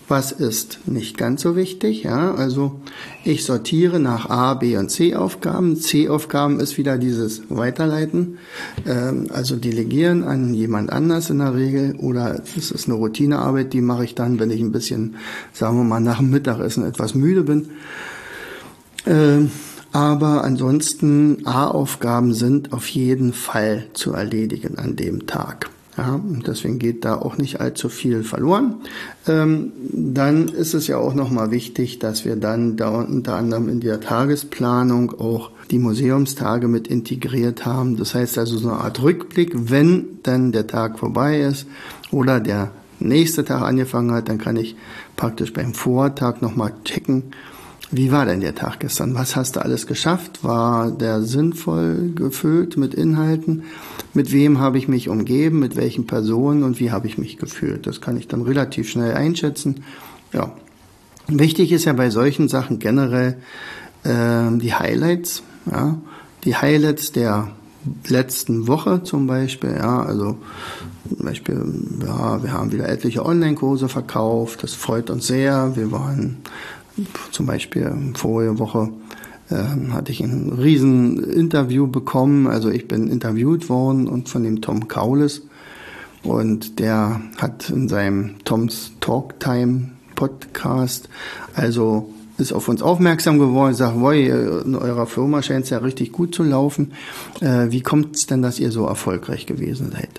was 0.07 0.31
ist 0.31 0.79
nicht 0.87 1.15
ganz 1.15 1.43
so 1.43 1.55
wichtig. 1.55 2.01
Ja? 2.01 2.33
Also 2.33 2.81
ich 3.23 3.45
sortiere 3.45 3.99
nach 3.99 4.31
A, 4.31 4.55
B 4.55 4.77
und 4.77 4.89
C 4.89 5.13
Aufgaben. 5.13 5.75
C 5.75 6.09
Aufgaben 6.09 6.59
ist 6.59 6.79
wieder 6.79 6.97
dieses 6.97 7.43
Weiterleiten, 7.49 8.39
ähm, 8.87 9.27
also 9.31 9.57
delegieren 9.57 10.23
an 10.23 10.55
jemand 10.55 10.91
anders 10.91 11.29
in 11.29 11.37
der 11.37 11.53
Regel 11.53 11.97
oder 11.97 12.41
es 12.57 12.71
ist 12.71 12.87
eine 12.87 12.95
Routinearbeit, 12.95 13.73
die 13.73 13.81
mache 13.81 14.05
ich 14.05 14.15
dann, 14.15 14.39
wenn 14.39 14.49
ich 14.49 14.59
ein 14.61 14.71
bisschen, 14.71 15.17
sagen 15.53 15.77
wir 15.77 15.83
mal, 15.83 15.99
nach 15.99 16.17
dem 16.17 16.31
Mittagessen 16.31 16.83
etwas 16.83 17.13
müde 17.13 17.43
bin. 17.43 17.69
Ähm, 19.05 19.51
aber 19.91 20.43
ansonsten 20.43 21.45
A-Aufgaben 21.45 22.33
sind 22.33 22.73
auf 22.73 22.87
jeden 22.87 23.33
Fall 23.33 23.85
zu 23.93 24.13
erledigen 24.13 24.77
an 24.77 24.95
dem 24.95 25.27
Tag. 25.27 25.69
Ja, 25.97 26.13
und 26.13 26.45
deswegen 26.45 26.77
geht 26.77 27.05
da 27.05 27.15
auch 27.15 27.39
nicht 27.39 27.59
allzu 27.59 27.89
viel 27.89 28.23
verloren. 28.23 28.75
Ähm, 29.27 29.71
dann 29.91 30.47
ist 30.47 30.75
es 30.75 30.85
ja 30.85 30.97
auch 30.97 31.15
nochmal 31.15 31.49
wichtig, 31.49 31.97
dass 31.97 32.23
wir 32.23 32.35
dann 32.35 32.77
da 32.77 32.89
unter 32.89 33.35
anderem 33.35 33.67
in 33.67 33.79
der 33.79 33.99
Tagesplanung 33.99 35.19
auch 35.19 35.49
die 35.71 35.79
Museumstage 35.79 36.67
mit 36.67 36.87
integriert 36.87 37.65
haben. 37.65 37.97
Das 37.97 38.13
heißt 38.13 38.37
also 38.37 38.59
so 38.59 38.69
eine 38.69 38.79
Art 38.79 39.01
Rückblick, 39.01 39.53
wenn 39.71 40.19
dann 40.21 40.51
der 40.51 40.67
Tag 40.67 40.99
vorbei 40.99 41.41
ist 41.41 41.65
oder 42.11 42.39
der 42.39 42.69
nächste 42.99 43.43
Tag 43.43 43.63
angefangen 43.63 44.11
hat, 44.11 44.29
dann 44.29 44.37
kann 44.37 44.55
ich 44.55 44.75
praktisch 45.15 45.51
beim 45.51 45.73
Vortag 45.73 46.41
nochmal 46.41 46.73
checken, 46.83 47.23
wie 47.89 48.11
war 48.11 48.25
denn 48.25 48.41
der 48.41 48.53
Tag 48.53 48.81
gestern? 48.81 49.15
Was 49.15 49.35
hast 49.35 49.55
du 49.55 49.61
alles 49.61 49.87
geschafft? 49.87 50.43
War 50.43 50.91
der 50.91 51.21
sinnvoll 51.21 52.11
gefüllt 52.13 52.75
mit 52.75 52.93
Inhalten? 52.93 53.63
Mit 54.13 54.33
wem 54.33 54.59
habe 54.59 54.77
ich 54.77 54.89
mich 54.89 55.07
umgeben? 55.07 55.59
Mit 55.59 55.77
welchen 55.77 56.05
Personen? 56.05 56.63
Und 56.63 56.81
wie 56.81 56.91
habe 56.91 57.07
ich 57.07 57.17
mich 57.17 57.37
gefühlt? 57.37 57.87
Das 57.87 58.01
kann 58.01 58.17
ich 58.17 58.27
dann 58.27 58.41
relativ 58.41 58.89
schnell 58.89 59.13
einschätzen. 59.13 59.83
Ja. 60.33 60.51
Wichtig 61.27 61.71
ist 61.71 61.85
ja 61.85 61.93
bei 61.93 62.09
solchen 62.09 62.49
Sachen 62.49 62.79
generell 62.79 63.37
äh, 64.03 64.57
die 64.57 64.73
Highlights. 64.73 65.43
Ja. 65.71 65.97
Die 66.43 66.55
Highlights 66.55 67.13
der 67.13 67.51
letzten 68.07 68.67
Woche 68.67 69.03
zum 69.03 69.27
Beispiel. 69.27 69.75
Ja, 69.77 70.01
also 70.01 70.37
zum 71.07 71.25
Beispiel, 71.25 71.63
ja, 72.05 72.43
wir 72.43 72.51
haben 72.51 72.71
wieder 72.71 72.89
etliche 72.89 73.25
Online-Kurse 73.25 73.87
verkauft. 73.87 74.63
Das 74.63 74.73
freut 74.73 75.09
uns 75.09 75.27
sehr. 75.27 75.75
Wir 75.75 75.91
waren 75.91 76.37
zum 77.31 77.45
Beispiel 77.45 77.91
vorige 78.15 78.59
Woche 78.59 78.89
äh, 79.49 79.91
hatte 79.91 80.11
ich 80.11 80.21
ein 80.21 80.51
riesen 80.51 81.23
Interview 81.23 81.87
bekommen. 81.87 82.47
Also 82.47 82.69
ich 82.69 82.87
bin 82.87 83.07
interviewt 83.07 83.69
worden 83.69 84.07
und 84.07 84.29
von 84.29 84.43
dem 84.43 84.61
Tom 84.61 84.87
Kaulis. 84.87 85.43
Und 86.23 86.79
der 86.79 87.21
hat 87.37 87.69
in 87.69 87.87
seinem 87.87 88.35
Toms 88.43 88.91
Talktime 88.99 89.91
Podcast, 90.15 91.09
also 91.53 92.09
ist 92.37 92.53
auf 92.53 92.67
uns 92.67 92.81
aufmerksam 92.81 93.39
geworden, 93.39 93.73
sagt, 93.73 93.99
woi, 93.99 94.27
in 94.27 94.75
eurer 94.75 95.07
Firma 95.07 95.41
scheint 95.41 95.65
es 95.65 95.69
ja 95.69 95.79
richtig 95.79 96.11
gut 96.11 96.35
zu 96.35 96.43
laufen. 96.43 96.93
Äh, 97.39 97.71
wie 97.71 97.81
kommt 97.81 98.15
es 98.15 98.25
denn, 98.25 98.41
dass 98.41 98.59
ihr 98.59 98.71
so 98.71 98.85
erfolgreich 98.85 99.45
gewesen 99.45 99.91
seid? 99.91 100.09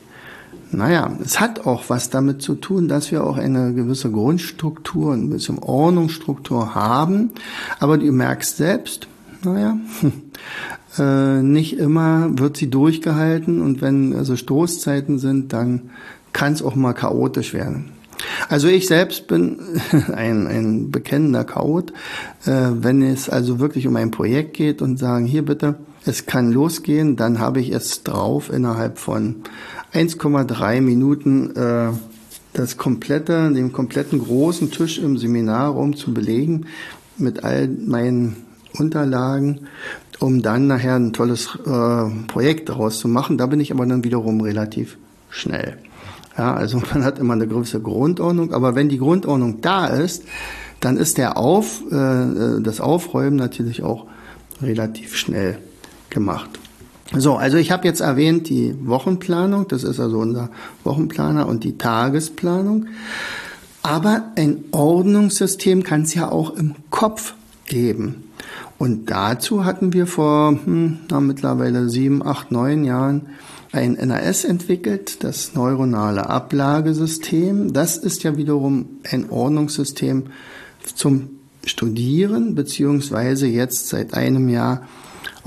Naja, 0.71 1.11
es 1.25 1.41
hat 1.41 1.67
auch 1.67 1.85
was 1.89 2.11
damit 2.11 2.43
zu 2.43 2.55
tun, 2.55 2.89
dass 2.89 3.11
wir 3.11 3.25
auch 3.25 3.39
eine 3.39 3.73
gewisse 3.73 4.11
Grundstruktur, 4.11 5.15
ein 5.15 5.31
bisschen 5.31 5.59
Ordnungsstruktur 5.59 6.75
haben. 6.75 7.31
Aber 7.81 7.97
du 7.97 8.11
merkst 8.13 8.57
selbst, 8.57 9.09
naja, 9.43 9.79
äh, 10.99 11.43
nicht 11.43 11.79
immer 11.79 12.39
wird 12.39 12.59
sie 12.59 12.69
durchgehalten 12.69 13.63
und 13.63 13.81
wenn 13.81 14.15
also 14.15 14.37
Stoßzeiten 14.37 15.19
sind, 15.19 15.53
dann 15.53 15.91
kann 16.33 16.53
es 16.53 16.63
auch 16.63 16.75
mal 16.75 16.93
chaotisch 16.93 17.55
werden. 17.55 17.93
Also 18.49 18.69
ich 18.69 18.87
selbst 18.87 19.27
bin 19.27 19.59
ein, 20.15 20.47
ein 20.47 20.91
bekennender 20.91 21.45
Chaot. 21.45 21.93
Äh, 22.45 22.71
wenn 22.73 23.03
es 23.03 23.31
also 23.31 23.59
wirklich 23.59 23.87
um 23.87 23.97
ein 23.97 24.11
Projekt 24.11 24.55
geht 24.55 24.83
und 24.83 24.99
sagen, 24.99 25.25
hier 25.25 25.45
bitte, 25.45 25.77
es 26.09 26.25
kann 26.25 26.51
losgehen, 26.51 27.17
dann 27.17 27.39
habe 27.39 27.61
ich 27.61 27.71
es 27.71 28.03
drauf 28.03 28.51
innerhalb 28.51 28.99
von 28.99 29.37
1,3 29.93 30.81
Minuten 30.81 31.55
äh, 31.55 31.91
das 32.55 32.79
komplette, 32.79 33.53
den 33.53 33.73
kompletten 33.73 34.19
großen 34.19 34.71
Tisch 34.71 34.99
im 34.99 35.19
Seminarraum 35.19 35.95
zu 35.95 36.15
belegen 36.15 36.67
mit 37.19 37.45
all 37.45 37.69
meinen 37.69 38.37
Unterlagen, 38.79 39.69
um 40.19 40.41
dann 40.41 40.67
nachher 40.67 40.97
ein 40.97 41.13
tolles 41.13 41.59
äh, 41.67 42.27
Projekt 42.27 42.71
daraus 42.71 42.99
zu 42.99 43.09
machen. 43.09 43.37
Da 43.37 43.47
bin 43.47 43.61
ich 43.61 43.71
aber 43.71 43.85
dann 43.85 44.03
wiederum 44.03 44.41
relativ 44.41 44.97
schnell. 45.29 45.77
Ja, 46.39 46.55
also 46.55 46.81
man 46.95 47.05
hat 47.05 47.19
immer 47.19 47.35
eine 47.35 47.47
gewisse 47.47 47.81
Grundordnung, 47.81 48.55
aber 48.55 48.75
wenn 48.75 48.89
die 48.89 48.99
Grundordnung 48.99 49.61
da 49.61 49.87
ist, 49.87 50.25
dann 50.81 50.97
ist 50.97 51.19
der 51.19 51.37
Auf, 51.37 51.83
äh, 51.93 51.97
äh 51.97 52.63
das 52.63 52.81
Aufräumen 52.81 53.37
natürlich 53.37 53.83
auch 53.83 54.07
relativ 54.63 55.15
schnell 55.15 55.59
gemacht. 56.19 56.59
So, 57.17 57.37
also 57.37 57.57
ich 57.57 57.71
habe 57.71 57.87
jetzt 57.87 58.01
erwähnt 58.01 58.49
die 58.49 58.75
Wochenplanung, 58.87 59.67
das 59.69 59.83
ist 59.83 59.99
also 59.99 60.19
unser 60.19 60.51
Wochenplaner 60.85 61.47
und 61.47 61.65
die 61.65 61.79
Tagesplanung. 61.79 62.87
Aber 63.83 64.25
ein 64.37 64.65
Ordnungssystem 64.73 65.85
kann 65.85 66.03
es 66.03 66.13
ja 66.15 66.31
auch 66.31 66.55
im 66.55 66.75
Kopf 66.91 67.35
geben. 67.67 68.25
Und 68.77 69.11
dazu 69.11 69.65
hatten 69.65 69.93
wir 69.93 70.07
vor 70.07 70.51
hm, 70.51 70.99
na, 71.09 71.21
mittlerweile 71.21 71.89
sieben, 71.89 72.25
acht, 72.25 72.51
neun 72.51 72.85
Jahren 72.85 73.23
ein 73.73 73.93
NAS 73.93 74.45
entwickelt, 74.45 75.25
das 75.25 75.55
neuronale 75.55 76.29
Ablagesystem. 76.29 77.73
Das 77.73 77.97
ist 77.97 78.23
ja 78.23 78.37
wiederum 78.37 78.87
ein 79.11 79.31
Ordnungssystem 79.31 80.25
zum 80.95 81.31
Studieren, 81.65 82.55
beziehungsweise 82.55 83.47
jetzt 83.47 83.89
seit 83.89 84.15
einem 84.15 84.49
Jahr 84.49 84.83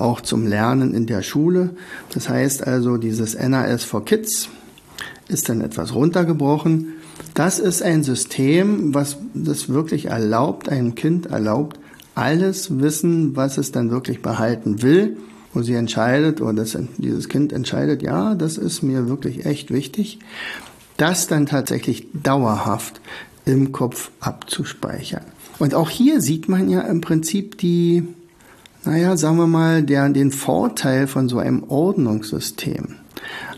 auch 0.01 0.21
zum 0.21 0.47
Lernen 0.47 0.93
in 0.93 1.05
der 1.05 1.21
Schule. 1.21 1.71
Das 2.13 2.29
heißt 2.29 2.65
also, 2.67 2.97
dieses 2.97 3.37
NAS 3.37 3.83
for 3.83 4.03
Kids 4.03 4.49
ist 5.27 5.49
dann 5.49 5.61
etwas 5.61 5.95
runtergebrochen. 5.95 6.93
Das 7.33 7.59
ist 7.59 7.81
ein 7.81 8.03
System, 8.03 8.93
was 8.93 9.17
das 9.33 9.69
wirklich 9.69 10.05
erlaubt, 10.05 10.69
einem 10.69 10.95
Kind 10.95 11.27
erlaubt, 11.27 11.79
alles 12.15 12.79
Wissen, 12.79 13.35
was 13.35 13.57
es 13.57 13.71
dann 13.71 13.89
wirklich 13.89 14.21
behalten 14.21 14.81
will, 14.81 15.17
wo 15.53 15.61
sie 15.61 15.75
entscheidet 15.75 16.41
oder 16.41 16.53
das, 16.53 16.77
dieses 16.97 17.29
Kind 17.29 17.53
entscheidet, 17.53 18.01
ja, 18.01 18.35
das 18.35 18.57
ist 18.57 18.81
mir 18.81 19.07
wirklich 19.07 19.45
echt 19.45 19.71
wichtig, 19.71 20.19
das 20.97 21.27
dann 21.27 21.45
tatsächlich 21.45 22.07
dauerhaft 22.13 23.01
im 23.45 23.71
Kopf 23.71 24.11
abzuspeichern. 24.19 25.23
Und 25.59 25.73
auch 25.73 25.89
hier 25.89 26.21
sieht 26.21 26.49
man 26.49 26.69
ja 26.69 26.81
im 26.81 27.01
Prinzip 27.01 27.57
die, 27.57 28.03
naja, 28.83 29.15
sagen 29.17 29.37
wir 29.37 29.47
mal, 29.47 29.83
der, 29.83 30.09
den 30.09 30.31
Vorteil 30.31 31.07
von 31.07 31.29
so 31.29 31.37
einem 31.39 31.63
Ordnungssystem. 31.67 32.95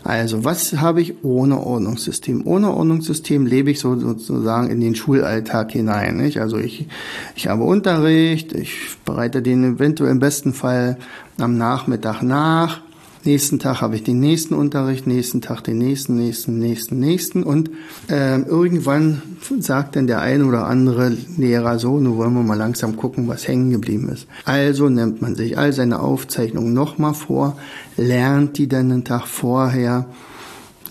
Also, 0.04 0.44
was 0.44 0.74
habe 0.74 1.00
ich 1.00 1.24
ohne 1.24 1.58
Ordnungssystem? 1.58 2.46
Ohne 2.46 2.74
Ordnungssystem 2.74 3.46
lebe 3.46 3.70
ich 3.70 3.80
so, 3.80 3.98
sozusagen 3.98 4.68
in 4.68 4.80
den 4.80 4.94
Schulalltag 4.94 5.72
hinein. 5.72 6.18
Nicht? 6.18 6.40
Also 6.40 6.58
ich, 6.58 6.86
ich 7.34 7.48
habe 7.48 7.62
Unterricht, 7.62 8.52
ich 8.52 8.98
bereite 9.06 9.40
den 9.40 9.76
eventuell 9.76 10.10
im 10.10 10.18
besten 10.18 10.52
Fall 10.52 10.98
am 11.38 11.56
Nachmittag 11.56 12.22
nach. 12.22 12.82
Nächsten 13.26 13.58
Tag 13.58 13.80
habe 13.80 13.96
ich 13.96 14.02
den 14.02 14.20
nächsten 14.20 14.52
Unterricht, 14.52 15.06
nächsten 15.06 15.40
Tag 15.40 15.62
den 15.62 15.78
nächsten, 15.78 16.14
nächsten, 16.16 16.58
nächsten, 16.58 16.98
nächsten. 17.00 17.42
Und 17.42 17.70
äh, 18.10 18.40
irgendwann 18.42 19.22
sagt 19.60 19.96
dann 19.96 20.06
der 20.06 20.20
eine 20.20 20.44
oder 20.44 20.66
andere 20.66 21.16
Lehrer 21.38 21.78
so, 21.78 21.98
nun 21.98 22.18
wollen 22.18 22.34
wir 22.34 22.42
mal 22.42 22.58
langsam 22.58 22.96
gucken, 22.96 23.26
was 23.26 23.48
hängen 23.48 23.70
geblieben 23.70 24.10
ist. 24.10 24.26
Also 24.44 24.90
nimmt 24.90 25.22
man 25.22 25.36
sich 25.36 25.56
all 25.56 25.72
seine 25.72 26.00
Aufzeichnungen 26.00 26.74
nochmal 26.74 27.14
vor, 27.14 27.56
lernt 27.96 28.58
die 28.58 28.68
dann 28.68 28.92
einen 28.92 29.04
Tag 29.04 29.26
vorher, 29.26 30.04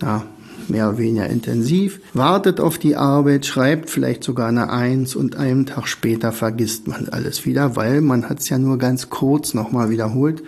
ja, 0.01 0.23
mehr 0.69 0.89
oder 0.89 0.97
weniger 0.97 1.27
intensiv, 1.27 1.99
wartet 2.13 2.59
auf 2.59 2.79
die 2.79 2.95
Arbeit, 2.95 3.45
schreibt 3.45 3.91
vielleicht 3.91 4.23
sogar 4.23 4.47
eine 4.47 4.71
Eins 4.71 5.15
und 5.15 5.35
einen 5.35 5.67
Tag 5.67 5.87
später 5.87 6.31
vergisst 6.31 6.87
man 6.87 7.09
alles 7.09 7.45
wieder, 7.45 7.75
weil 7.75 8.01
man 8.01 8.27
hat 8.27 8.39
es 8.39 8.49
ja 8.49 8.57
nur 8.57 8.79
ganz 8.79 9.09
kurz 9.09 9.53
nochmal 9.53 9.91
wiederholt. 9.91 10.41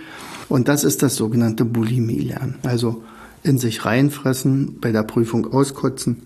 Und 0.50 0.68
das 0.68 0.84
ist 0.84 1.04
das 1.04 1.16
sogenannte 1.16 1.66
Bulimie-Lernen. 1.66 2.56
Also 2.64 3.04
in 3.44 3.58
sich 3.58 3.86
reinfressen, 3.86 4.80
bei 4.80 4.92
der 4.92 5.04
Prüfung 5.04 5.52
auskotzen 5.54 6.24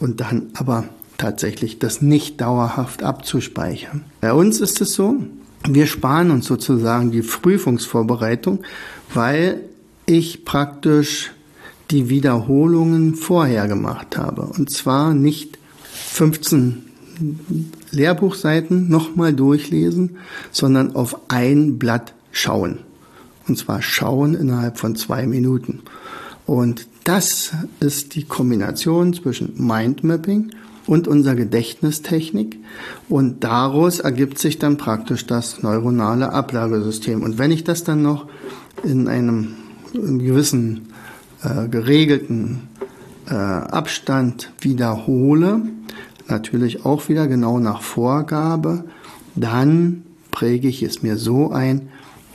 und 0.00 0.20
dann 0.20 0.48
aber 0.54 0.84
tatsächlich 1.18 1.78
das 1.78 2.02
nicht 2.02 2.40
dauerhaft 2.40 3.02
abzuspeichern. 3.02 4.04
Bei 4.20 4.32
uns 4.32 4.60
ist 4.60 4.80
es 4.80 4.94
so, 4.94 5.16
wir 5.68 5.86
sparen 5.86 6.30
uns 6.30 6.46
sozusagen 6.46 7.12
die 7.12 7.22
Prüfungsvorbereitung, 7.22 8.60
weil 9.14 9.60
ich 10.06 10.44
praktisch 10.44 11.32
die 11.90 12.08
Wiederholungen 12.08 13.14
vorher 13.14 13.68
gemacht 13.68 14.16
habe. 14.16 14.42
Und 14.42 14.70
zwar 14.70 15.14
nicht 15.14 15.58
15 15.82 16.82
Lehrbuchseiten 17.90 18.88
nochmal 18.88 19.34
durchlesen, 19.34 20.16
sondern 20.50 20.96
auf 20.96 21.30
ein 21.30 21.78
Blatt 21.78 22.14
schauen. 22.32 22.78
Und 23.48 23.58
zwar 23.58 23.82
schauen 23.82 24.34
innerhalb 24.34 24.78
von 24.78 24.96
zwei 24.96 25.26
Minuten. 25.26 25.80
Und 26.46 26.86
das 27.04 27.52
ist 27.80 28.14
die 28.14 28.24
Kombination 28.24 29.14
zwischen 29.14 29.54
Mindmapping 29.56 30.52
und 30.86 31.08
unserer 31.08 31.34
Gedächtnistechnik. 31.34 32.58
Und 33.08 33.44
daraus 33.44 34.00
ergibt 34.00 34.38
sich 34.38 34.58
dann 34.58 34.76
praktisch 34.76 35.26
das 35.26 35.62
neuronale 35.62 36.32
Ablagesystem. 36.32 37.22
Und 37.22 37.38
wenn 37.38 37.50
ich 37.50 37.64
das 37.64 37.84
dann 37.84 38.02
noch 38.02 38.26
in 38.82 39.08
einem 39.08 39.54
in 39.92 40.18
gewissen 40.18 40.88
äh, 41.42 41.68
geregelten 41.68 42.68
äh, 43.28 43.34
Abstand 43.34 44.52
wiederhole, 44.60 45.62
natürlich 46.28 46.84
auch 46.84 47.08
wieder 47.08 47.26
genau 47.26 47.58
nach 47.58 47.82
Vorgabe, 47.82 48.84
dann 49.34 50.02
präge 50.30 50.68
ich 50.68 50.82
es 50.82 51.02
mir 51.02 51.16
so 51.16 51.50
ein, 51.50 51.88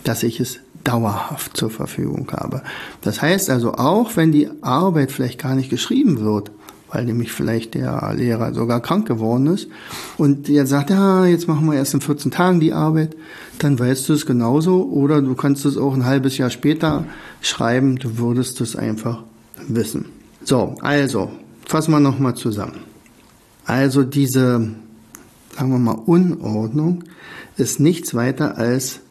dass 0.04 0.24
ich 0.24 0.40
es 0.40 0.60
dauerhaft 0.88 1.58
zur 1.58 1.70
Verfügung 1.70 2.32
habe. 2.32 2.62
Das 3.02 3.22
heißt 3.22 3.50
also, 3.50 3.74
auch 3.74 4.16
wenn 4.16 4.32
die 4.32 4.50
Arbeit 4.62 5.12
vielleicht 5.12 5.40
gar 5.40 5.56
nicht 5.56 5.70
geschrieben 5.70 6.22
wird, 6.22 6.52
weil 6.90 7.04
nämlich 7.04 7.34
vielleicht 7.34 7.74
der 7.74 8.14
Lehrer 8.16 8.54
sogar 8.54 8.80
krank 8.82 9.08
geworden 9.08 9.48
ist 9.48 9.68
und 10.18 10.48
der 10.48 10.66
sagt, 10.66 10.90
ja, 10.90 11.26
jetzt 11.26 11.48
machen 11.48 11.66
wir 11.66 11.74
erst 11.74 11.94
in 11.94 12.02
14 12.02 12.32
Tagen 12.32 12.62
die 12.62 12.72
Arbeit, 12.72 13.16
dann 13.60 13.78
weißt 13.78 14.08
du 14.08 14.14
es 14.14 14.26
genauso 14.26 14.86
oder 14.86 15.22
du 15.22 15.36
kannst 15.36 15.66
es 15.66 15.78
auch 15.78 15.94
ein 15.94 16.06
halbes 16.06 16.38
Jahr 16.38 16.50
später 16.50 17.06
schreiben, 17.42 17.98
du 17.98 18.18
würdest 18.18 18.62
es 18.62 18.76
einfach 18.78 19.24
wissen. 19.68 20.06
So, 20.44 20.76
also, 20.82 21.30
fassen 21.66 21.92
wir 21.92 22.00
nochmal 22.00 22.36
zusammen. 22.36 22.80
Also 23.66 24.04
diese, 24.04 24.70
sagen 25.54 25.72
wir 25.72 25.78
mal, 25.78 26.00
Unordnung 26.06 27.04
ist 27.58 27.82
nichts 27.82 28.16
weiter 28.16 28.58
als 28.58 29.02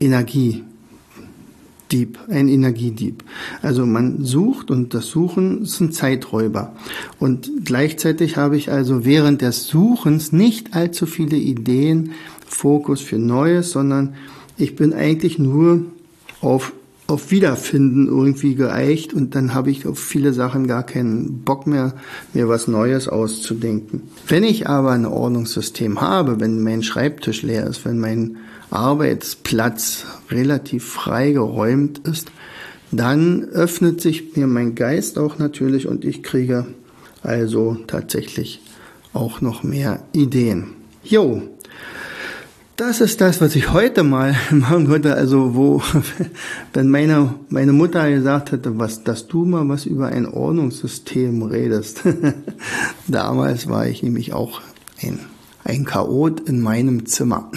Energiedieb, 0.00 0.66
ein 2.28 2.48
Energiedieb. 2.48 3.24
Also 3.62 3.86
man 3.86 4.24
sucht 4.24 4.70
und 4.70 4.94
das 4.94 5.06
Suchen 5.06 5.62
ist 5.62 5.80
ein 5.80 5.92
Zeiträuber. 5.92 6.74
Und 7.18 7.50
gleichzeitig 7.64 8.36
habe 8.36 8.56
ich 8.56 8.70
also 8.70 9.04
während 9.04 9.42
des 9.42 9.66
Suchens 9.66 10.32
nicht 10.32 10.74
allzu 10.74 11.06
viele 11.06 11.36
Ideen, 11.36 12.12
Fokus 12.46 13.00
für 13.00 13.18
Neues, 13.18 13.70
sondern 13.72 14.14
ich 14.56 14.76
bin 14.76 14.92
eigentlich 14.92 15.38
nur 15.38 15.82
auf 16.40 16.72
auf 17.06 17.30
Wiederfinden 17.30 18.08
irgendwie 18.08 18.54
geeicht 18.56 19.14
und 19.14 19.34
dann 19.34 19.54
habe 19.54 19.70
ich 19.70 19.86
auf 19.86 19.98
viele 19.98 20.32
Sachen 20.32 20.66
gar 20.66 20.82
keinen 20.82 21.42
Bock 21.44 21.66
mehr, 21.66 21.94
mir 22.34 22.48
was 22.48 22.66
Neues 22.66 23.08
auszudenken. 23.08 24.02
Wenn 24.26 24.42
ich 24.42 24.68
aber 24.68 24.90
ein 24.90 25.06
Ordnungssystem 25.06 26.00
habe, 26.00 26.40
wenn 26.40 26.62
mein 26.62 26.82
Schreibtisch 26.82 27.42
leer 27.42 27.66
ist, 27.66 27.84
wenn 27.84 28.00
mein 28.00 28.38
Arbeitsplatz 28.70 30.04
relativ 30.30 30.84
frei 30.84 31.30
geräumt 31.30 31.98
ist, 32.06 32.32
dann 32.90 33.44
öffnet 33.44 34.00
sich 34.00 34.36
mir 34.36 34.46
mein 34.46 34.74
Geist 34.74 35.18
auch 35.18 35.38
natürlich 35.38 35.86
und 35.86 36.04
ich 36.04 36.22
kriege 36.22 36.66
also 37.22 37.76
tatsächlich 37.86 38.60
auch 39.12 39.40
noch 39.40 39.62
mehr 39.62 40.02
Ideen. 40.12 40.72
Jo, 41.02 41.42
das 42.76 43.00
ist 43.00 43.20
das, 43.20 43.40
was 43.40 43.56
ich 43.56 43.72
heute 43.72 44.02
mal 44.02 44.36
machen 44.50 44.88
wollte. 44.88 45.14
Also 45.14 45.54
wo, 45.54 45.82
wenn 46.72 46.88
meine, 46.88 47.34
meine 47.48 47.72
Mutter 47.72 48.10
gesagt 48.10 48.52
hätte, 48.52 48.78
was, 48.78 49.04
dass 49.04 49.26
du 49.26 49.44
mal 49.44 49.68
was 49.68 49.86
über 49.86 50.08
ein 50.08 50.26
Ordnungssystem 50.26 51.42
redest. 51.42 52.02
Damals 53.08 53.68
war 53.68 53.86
ich 53.86 54.02
nämlich 54.02 54.32
auch 54.32 54.60
ein 55.02 55.18
ein 55.66 55.84
Chaot 55.84 56.48
in 56.48 56.60
meinem 56.60 57.06
Zimmer. 57.06 57.50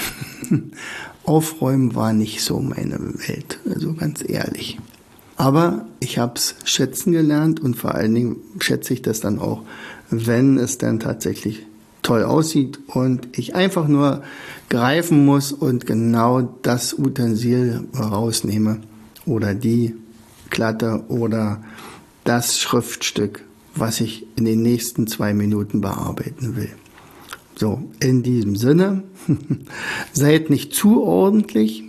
Aufräumen 1.24 1.94
war 1.94 2.12
nicht 2.12 2.42
so 2.42 2.60
meine 2.60 3.00
Welt, 3.00 3.60
also 3.70 3.94
ganz 3.94 4.24
ehrlich. 4.28 4.80
Aber 5.38 5.86
ich 6.00 6.18
habe 6.18 6.34
es 6.36 6.56
schätzen 6.66 7.12
gelernt 7.12 7.60
und 7.60 7.76
vor 7.76 7.94
allen 7.96 8.16
Dingen 8.16 8.38
schätze 8.60 8.94
ich 8.94 9.02
das 9.02 9.20
dann 9.20 9.40
auch, 9.40 9.62
wenn 10.10 10.58
es 10.58 10.80
dann 10.80 11.00
tatsächlich 11.00 11.66
toll 12.02 12.24
aussieht 12.24 12.80
und 12.88 13.38
ich 13.38 13.56
einfach 13.56 13.88
nur 13.88 14.24
greifen 14.70 15.26
muss 15.26 15.52
und 15.52 15.86
genau 15.86 16.42
das 16.62 16.98
Utensil 16.98 17.88
rausnehme 17.98 18.82
oder 19.26 19.54
die 19.54 19.96
Klatte 20.50 21.04
oder 21.08 21.62
das 22.24 22.60
Schriftstück, 22.60 23.44
was 23.76 24.02
ich 24.02 24.26
in 24.36 24.46
den 24.46 24.62
nächsten 24.62 25.08
zwei 25.08 25.34
Minuten 25.34 25.82
bearbeiten 25.82 26.56
will. 26.56 26.72
So, 27.56 27.84
in 28.00 28.24
diesem 28.24 28.56
Sinne, 28.56 29.04
seid 30.14 30.50
nicht 30.50 30.74
zu 30.74 31.04
ordentlich, 31.04 31.84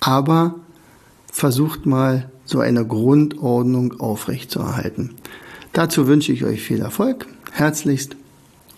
aber 0.00 0.54
versucht 1.32 1.86
mal 1.86 2.30
so 2.44 2.60
eine 2.60 2.86
Grundordnung 2.86 4.00
aufrechtzuerhalten. 4.00 5.14
Dazu 5.72 6.06
wünsche 6.06 6.32
ich 6.32 6.44
euch 6.44 6.62
viel 6.62 6.80
Erfolg. 6.80 7.26
Herzlichst, 7.52 8.16